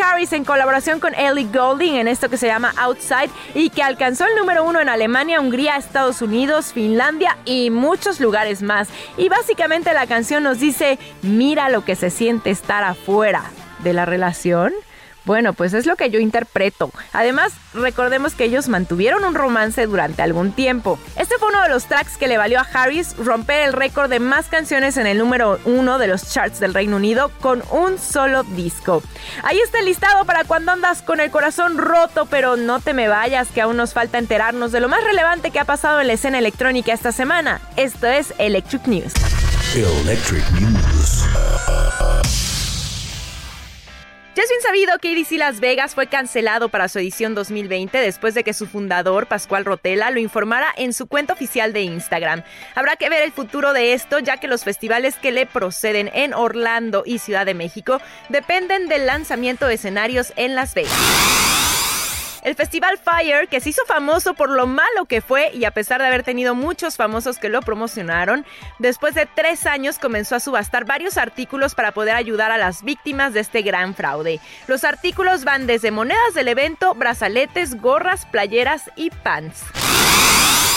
Harris 0.00 0.32
en 0.32 0.44
colaboración 0.44 1.00
con 1.00 1.14
Ellie 1.14 1.48
Goulding 1.52 1.94
en 1.94 2.08
esto 2.08 2.28
que 2.28 2.36
se 2.36 2.46
llama 2.46 2.74
Outside 2.76 3.30
y 3.54 3.70
que 3.70 3.82
alcanzó 3.82 4.26
el 4.26 4.36
número 4.36 4.64
uno 4.64 4.80
en 4.80 4.88
Alemania, 4.88 5.40
Hungría, 5.40 5.76
Estados 5.76 6.20
Unidos, 6.22 6.72
Finlandia 6.72 7.38
y 7.44 7.70
muchos 7.70 8.20
lugares 8.20 8.62
más. 8.62 8.88
Y 9.16 9.28
básicamente 9.28 9.94
la 9.94 10.06
canción 10.06 10.42
nos 10.42 10.60
dice, 10.60 10.98
mira 11.22 11.68
lo 11.68 11.84
que 11.84 11.96
se 11.96 12.10
siente 12.10 12.50
estar 12.50 12.84
afuera 12.84 13.44
de 13.80 13.92
la 13.92 14.04
relación. 14.04 14.72
Bueno, 15.24 15.54
pues 15.54 15.72
es 15.72 15.86
lo 15.86 15.96
que 15.96 16.10
yo 16.10 16.20
interpreto. 16.20 16.90
Además, 17.12 17.52
recordemos 17.72 18.34
que 18.34 18.44
ellos 18.44 18.68
mantuvieron 18.68 19.24
un 19.24 19.34
romance 19.34 19.86
durante 19.86 20.22
algún 20.22 20.52
tiempo. 20.52 20.98
Este 21.16 21.38
fue 21.38 21.48
uno 21.48 21.62
de 21.62 21.70
los 21.70 21.86
tracks 21.86 22.16
que 22.16 22.28
le 22.28 22.36
valió 22.36 22.60
a 22.60 22.66
Harris 22.72 23.16
romper 23.16 23.62
el 23.62 23.72
récord 23.72 24.10
de 24.10 24.20
más 24.20 24.46
canciones 24.46 24.96
en 24.96 25.06
el 25.06 25.18
número 25.18 25.58
uno 25.64 25.98
de 25.98 26.08
los 26.08 26.30
charts 26.30 26.60
del 26.60 26.74
Reino 26.74 26.96
Unido 26.96 27.30
con 27.40 27.62
un 27.70 27.98
solo 27.98 28.42
disco. 28.42 29.02
Ahí 29.42 29.58
está 29.60 29.78
el 29.78 29.86
listado 29.86 30.24
para 30.24 30.44
cuando 30.44 30.72
andas 30.72 31.02
con 31.02 31.20
el 31.20 31.30
corazón 31.30 31.78
roto, 31.78 32.26
pero 32.26 32.56
no 32.56 32.80
te 32.80 32.92
me 32.92 33.08
vayas, 33.08 33.48
que 33.48 33.62
aún 33.62 33.76
nos 33.76 33.94
falta 33.94 34.18
enterarnos 34.18 34.72
de 34.72 34.80
lo 34.80 34.88
más 34.88 35.02
relevante 35.04 35.50
que 35.50 35.60
ha 35.60 35.64
pasado 35.64 36.00
en 36.00 36.08
la 36.08 36.12
escena 36.14 36.38
electrónica 36.38 36.92
esta 36.92 37.12
semana. 37.12 37.60
Esto 37.76 38.06
es 38.06 38.34
Electric 38.38 38.86
News. 38.86 39.12
Electric 39.74 40.44
News. 40.52 41.24
Ya 44.34 44.42
es 44.42 44.48
bien 44.48 44.62
sabido 44.62 44.98
que 44.98 45.12
EDC 45.12 45.38
Las 45.38 45.60
Vegas 45.60 45.94
fue 45.94 46.08
cancelado 46.08 46.68
para 46.68 46.88
su 46.88 46.98
edición 46.98 47.36
2020 47.36 47.96
después 47.98 48.34
de 48.34 48.42
que 48.42 48.52
su 48.52 48.66
fundador, 48.66 49.28
Pascual 49.28 49.64
Rotela, 49.64 50.10
lo 50.10 50.18
informara 50.18 50.74
en 50.76 50.92
su 50.92 51.06
cuenta 51.06 51.34
oficial 51.34 51.72
de 51.72 51.82
Instagram. 51.82 52.42
Habrá 52.74 52.96
que 52.96 53.08
ver 53.08 53.22
el 53.22 53.30
futuro 53.30 53.72
de 53.72 53.92
esto, 53.92 54.18
ya 54.18 54.38
que 54.38 54.48
los 54.48 54.64
festivales 54.64 55.14
que 55.14 55.30
le 55.30 55.46
proceden 55.46 56.10
en 56.14 56.34
Orlando 56.34 57.04
y 57.06 57.20
Ciudad 57.20 57.46
de 57.46 57.54
México 57.54 58.00
dependen 58.28 58.88
del 58.88 59.06
lanzamiento 59.06 59.68
de 59.68 59.74
escenarios 59.74 60.32
en 60.34 60.56
Las 60.56 60.74
Vegas. 60.74 61.73
El 62.44 62.54
festival 62.54 62.98
Fire, 62.98 63.48
que 63.48 63.58
se 63.60 63.70
hizo 63.70 63.82
famoso 63.86 64.34
por 64.34 64.50
lo 64.50 64.66
malo 64.66 65.06
que 65.08 65.22
fue 65.22 65.50
y 65.54 65.64
a 65.64 65.70
pesar 65.70 66.02
de 66.02 66.06
haber 66.06 66.22
tenido 66.22 66.54
muchos 66.54 66.96
famosos 66.96 67.38
que 67.38 67.48
lo 67.48 67.62
promocionaron, 67.62 68.44
después 68.78 69.14
de 69.14 69.26
tres 69.26 69.64
años 69.64 69.98
comenzó 69.98 70.36
a 70.36 70.40
subastar 70.40 70.84
varios 70.84 71.16
artículos 71.16 71.74
para 71.74 71.92
poder 71.92 72.14
ayudar 72.14 72.52
a 72.52 72.58
las 72.58 72.82
víctimas 72.82 73.32
de 73.32 73.40
este 73.40 73.62
gran 73.62 73.94
fraude. 73.94 74.40
Los 74.66 74.84
artículos 74.84 75.44
van 75.44 75.66
desde 75.66 75.90
monedas 75.90 76.34
del 76.34 76.48
evento, 76.48 76.94
brazaletes, 76.94 77.80
gorras, 77.80 78.26
playeras 78.26 78.90
y 78.94 79.08
pants. 79.08 79.62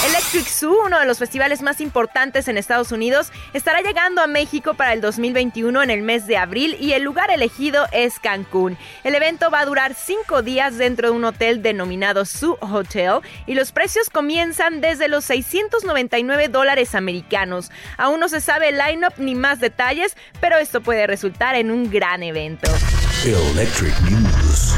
Electric 0.06 0.46
Zoo, 0.46 0.86
uno 0.86 1.00
de 1.00 1.06
los 1.06 1.18
festivales 1.18 1.62
más 1.64 1.82
importantes 1.82 2.48
en 2.48 2.58
Estados 2.58 2.92
Unidos, 2.92 3.32
estará 3.54 3.82
llegando 3.82 4.22
a 4.22 4.28
México 4.28 4.76
para 4.76 4.94
el 4.94 5.02
2021 5.02 5.82
en 5.82 5.90
el 5.90 6.04
mes 6.04 6.28
de 6.28 6.38
abril 6.38 6.78
y 6.80 6.94
el 6.94 7.02
lugar 7.02 7.32
elegido 7.32 7.88
es 7.92 8.20
Cancún. 8.20 8.78
El 9.04 9.16
evento 9.16 9.50
va 9.50 9.62
a 9.62 9.66
durar 9.66 9.96
cinco 9.96 10.44
días 10.44 10.78
dentro 10.78 11.10
de 11.10 11.16
un 11.16 11.26
hotel 11.26 11.64
denominado 11.64 12.26
Zoo 12.26 12.60
Hotel 12.62 13.22
y 13.48 13.56
los 13.56 13.72
precios 13.72 14.12
comienzan 14.12 14.82
desde 14.82 15.08
los 15.08 15.26
699 15.26 16.48
dólares 16.50 16.94
americanos. 16.94 17.72
Aún 17.98 18.20
no 18.20 18.30
se 18.30 18.40
sabe 18.40 18.70
el 18.70 18.78
line-up 18.78 19.14
ni 19.18 19.34
más 19.34 19.60
detalles, 19.60 20.16
pero 20.40 20.58
esto 20.58 20.82
puede 20.82 21.08
resultar 21.08 21.56
en 21.56 21.72
un 21.72 21.90
gran 21.90 22.22
evento. 22.22 22.70
Electric 23.26 24.00
News. 24.02 24.76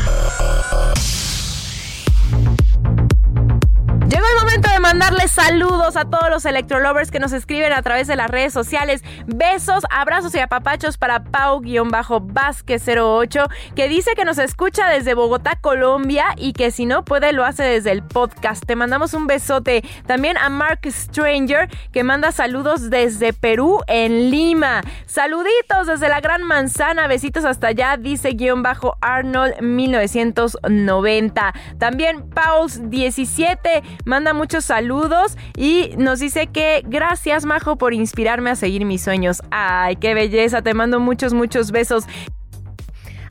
Llegó 4.09 4.25
el 4.25 4.43
momento 4.43 4.69
de 4.71 4.79
mandarles 4.79 5.31
saludos 5.31 5.95
a 5.95 6.05
todos 6.05 6.31
los 6.31 6.43
electrolovers 6.45 7.11
que 7.11 7.19
nos 7.19 7.31
escriben 7.31 7.71
a 7.73 7.83
través 7.83 8.07
de 8.07 8.15
las 8.15 8.31
redes 8.31 8.51
sociales. 8.51 9.03
Besos, 9.27 9.83
abrazos 9.91 10.33
y 10.33 10.39
apapachos 10.39 10.97
para 10.97 11.25
Pau-Vázquez08, 11.25 13.47
que 13.75 13.87
dice 13.87 14.15
que 14.15 14.25
nos 14.25 14.39
escucha 14.39 14.89
desde 14.89 15.13
Bogotá, 15.13 15.59
Colombia, 15.61 16.33
y 16.37 16.53
que 16.53 16.71
si 16.71 16.87
no 16.87 17.05
puede 17.05 17.33
lo 17.33 17.45
hace 17.45 17.61
desde 17.61 17.91
el 17.91 18.01
podcast. 18.01 18.65
Te 18.65 18.75
mandamos 18.75 19.13
un 19.13 19.27
besote. 19.27 19.83
También 20.07 20.39
a 20.39 20.49
Mark 20.49 20.79
Stranger, 20.89 21.69
que 21.91 22.03
manda 22.03 22.31
saludos 22.31 22.89
desde 22.89 23.31
Perú, 23.31 23.83
en 23.85 24.31
Lima. 24.31 24.81
Saluditos 25.05 25.85
desde 25.85 26.09
la 26.09 26.19
Gran 26.19 26.41
Manzana. 26.41 27.05
Besitos 27.05 27.45
hasta 27.45 27.67
allá, 27.67 27.95
dice 27.95 28.31
guion 28.31 28.63
bajo 28.63 28.97
Arnold 29.01 29.61
1990. 29.61 31.53
También 31.77 32.27
Pauls17 32.31 33.98
manda 34.05 34.33
muchos 34.33 34.65
saludos 34.65 35.37
y 35.55 35.91
nos 35.97 36.19
dice 36.19 36.47
que 36.47 36.83
gracias 36.85 37.45
Majo 37.45 37.77
por 37.77 37.93
inspirarme 37.93 38.49
a 38.49 38.55
seguir 38.55 38.85
mis 38.85 39.01
sueños. 39.01 39.41
Ay, 39.51 39.95
qué 39.97 40.13
belleza, 40.13 40.61
te 40.61 40.73
mando 40.73 40.99
muchos, 40.99 41.33
muchos 41.33 41.71
besos. 41.71 42.05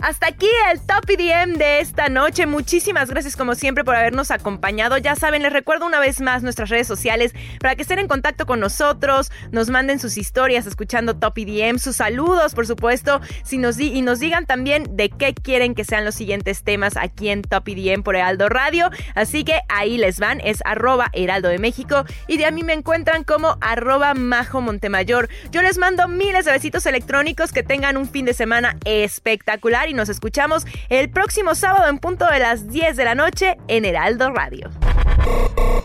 Hasta 0.01 0.28
aquí 0.28 0.46
el 0.70 0.80
Top 0.80 1.11
EDM 1.11 1.59
de 1.59 1.80
esta 1.80 2.09
noche. 2.09 2.46
Muchísimas 2.46 3.11
gracias 3.11 3.36
como 3.36 3.57
siempre 3.57 3.82
por 3.82 3.96
habernos 3.96 4.30
acompañado. 4.30 4.96
Ya 4.96 5.16
saben, 5.16 5.42
les 5.42 5.53
recuerdo 5.53 5.86
una 5.86 5.99
vez 5.99 6.20
más 6.20 6.44
nuestras 6.44 6.68
redes 6.68 6.86
sociales 6.86 7.34
para 7.59 7.74
que 7.74 7.82
estén 7.82 7.99
en 7.99 8.07
contacto 8.07 8.46
con 8.46 8.61
nosotros, 8.61 9.32
nos 9.51 9.70
manden 9.70 9.99
sus 9.99 10.16
historias 10.16 10.66
escuchando 10.66 11.16
Top 11.16 11.36
EDM, 11.36 11.78
sus 11.78 11.96
saludos, 11.96 12.55
por 12.55 12.66
supuesto, 12.66 13.20
si 13.42 13.59
nos 13.59 13.80
y 13.80 14.01
nos 14.03 14.20
digan 14.20 14.46
también 14.46 14.96
de 14.96 15.11
qué 15.11 15.34
quieren 15.34 15.74
que 15.74 15.84
sean 15.84 16.05
los 16.05 16.14
siguientes 16.14 16.62
temas 16.62 16.96
aquí 16.96 17.28
en 17.28 17.42
Top 17.42 17.66
EDM 17.66 18.05
por 18.05 18.14
Heraldo 18.14 18.49
Radio. 18.49 18.90
Así 19.16 19.42
que 19.42 19.61
ahí 19.68 19.99
les 19.99 20.20
van, 20.20 20.40
es 20.44 20.61
arroba 20.64 21.09
Heraldo 21.12 21.49
de 21.49 21.59
México 21.59 22.05
y 22.28 22.36
de 22.36 22.46
a 22.46 22.53
mí 22.53 22.62
me 22.62 22.72
encuentran 22.72 23.24
como 23.24 23.59
arroba 23.61 24.14
Majo 24.14 24.61
Montemayor. 24.61 25.28
Yo 25.51 25.61
les 25.62 25.76
mando 25.76 26.07
miles 26.07 26.44
de 26.44 26.53
besitos 26.53 26.86
electrónicos, 26.86 27.51
que 27.51 27.64
tengan 27.64 27.96
un 27.96 28.09
fin 28.09 28.24
de 28.24 28.34
semana 28.34 28.76
espectacular 28.84 29.88
y 29.89 29.95
nos 29.95 30.09
escuchamos 30.09 30.66
el 30.89 31.11
próximo 31.11 31.55
sábado 31.55 31.89
en 31.89 31.99
punto 31.99 32.26
de 32.26 32.39
las 32.39 32.68
10 32.68 32.97
de 32.97 33.05
la 33.05 33.14
noche 33.14 33.57
en 33.68 33.84
Heraldo 33.84 34.30
Radio. 34.30 34.70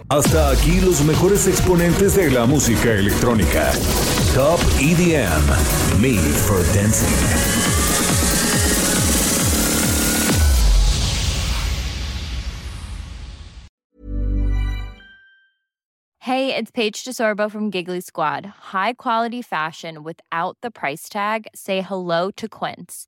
Hasta 0.09 0.49
aquí 0.49 0.79
los 0.81 1.01
mejores 1.03 1.47
exponentes 1.47 2.15
de 2.15 2.29
la 2.29 2.45
música 2.45 2.91
electrónica. 2.91 3.71
Top 4.35 4.59
EDM. 4.79 6.01
Made 6.01 6.19
for 6.19 6.57
Dancing. 6.73 7.63
Hey, 16.19 16.55
it's 16.55 16.71
Paige 16.71 17.03
DeSorbo 17.03 17.51
from 17.51 17.69
Giggly 17.69 17.99
Squad. 17.99 18.45
High 18.71 18.93
quality 18.93 19.41
fashion 19.41 20.03
without 20.03 20.57
the 20.61 20.71
price 20.71 21.09
tag. 21.09 21.47
Say 21.53 21.81
hello 21.81 22.31
to 22.31 22.47
Quince. 22.47 23.07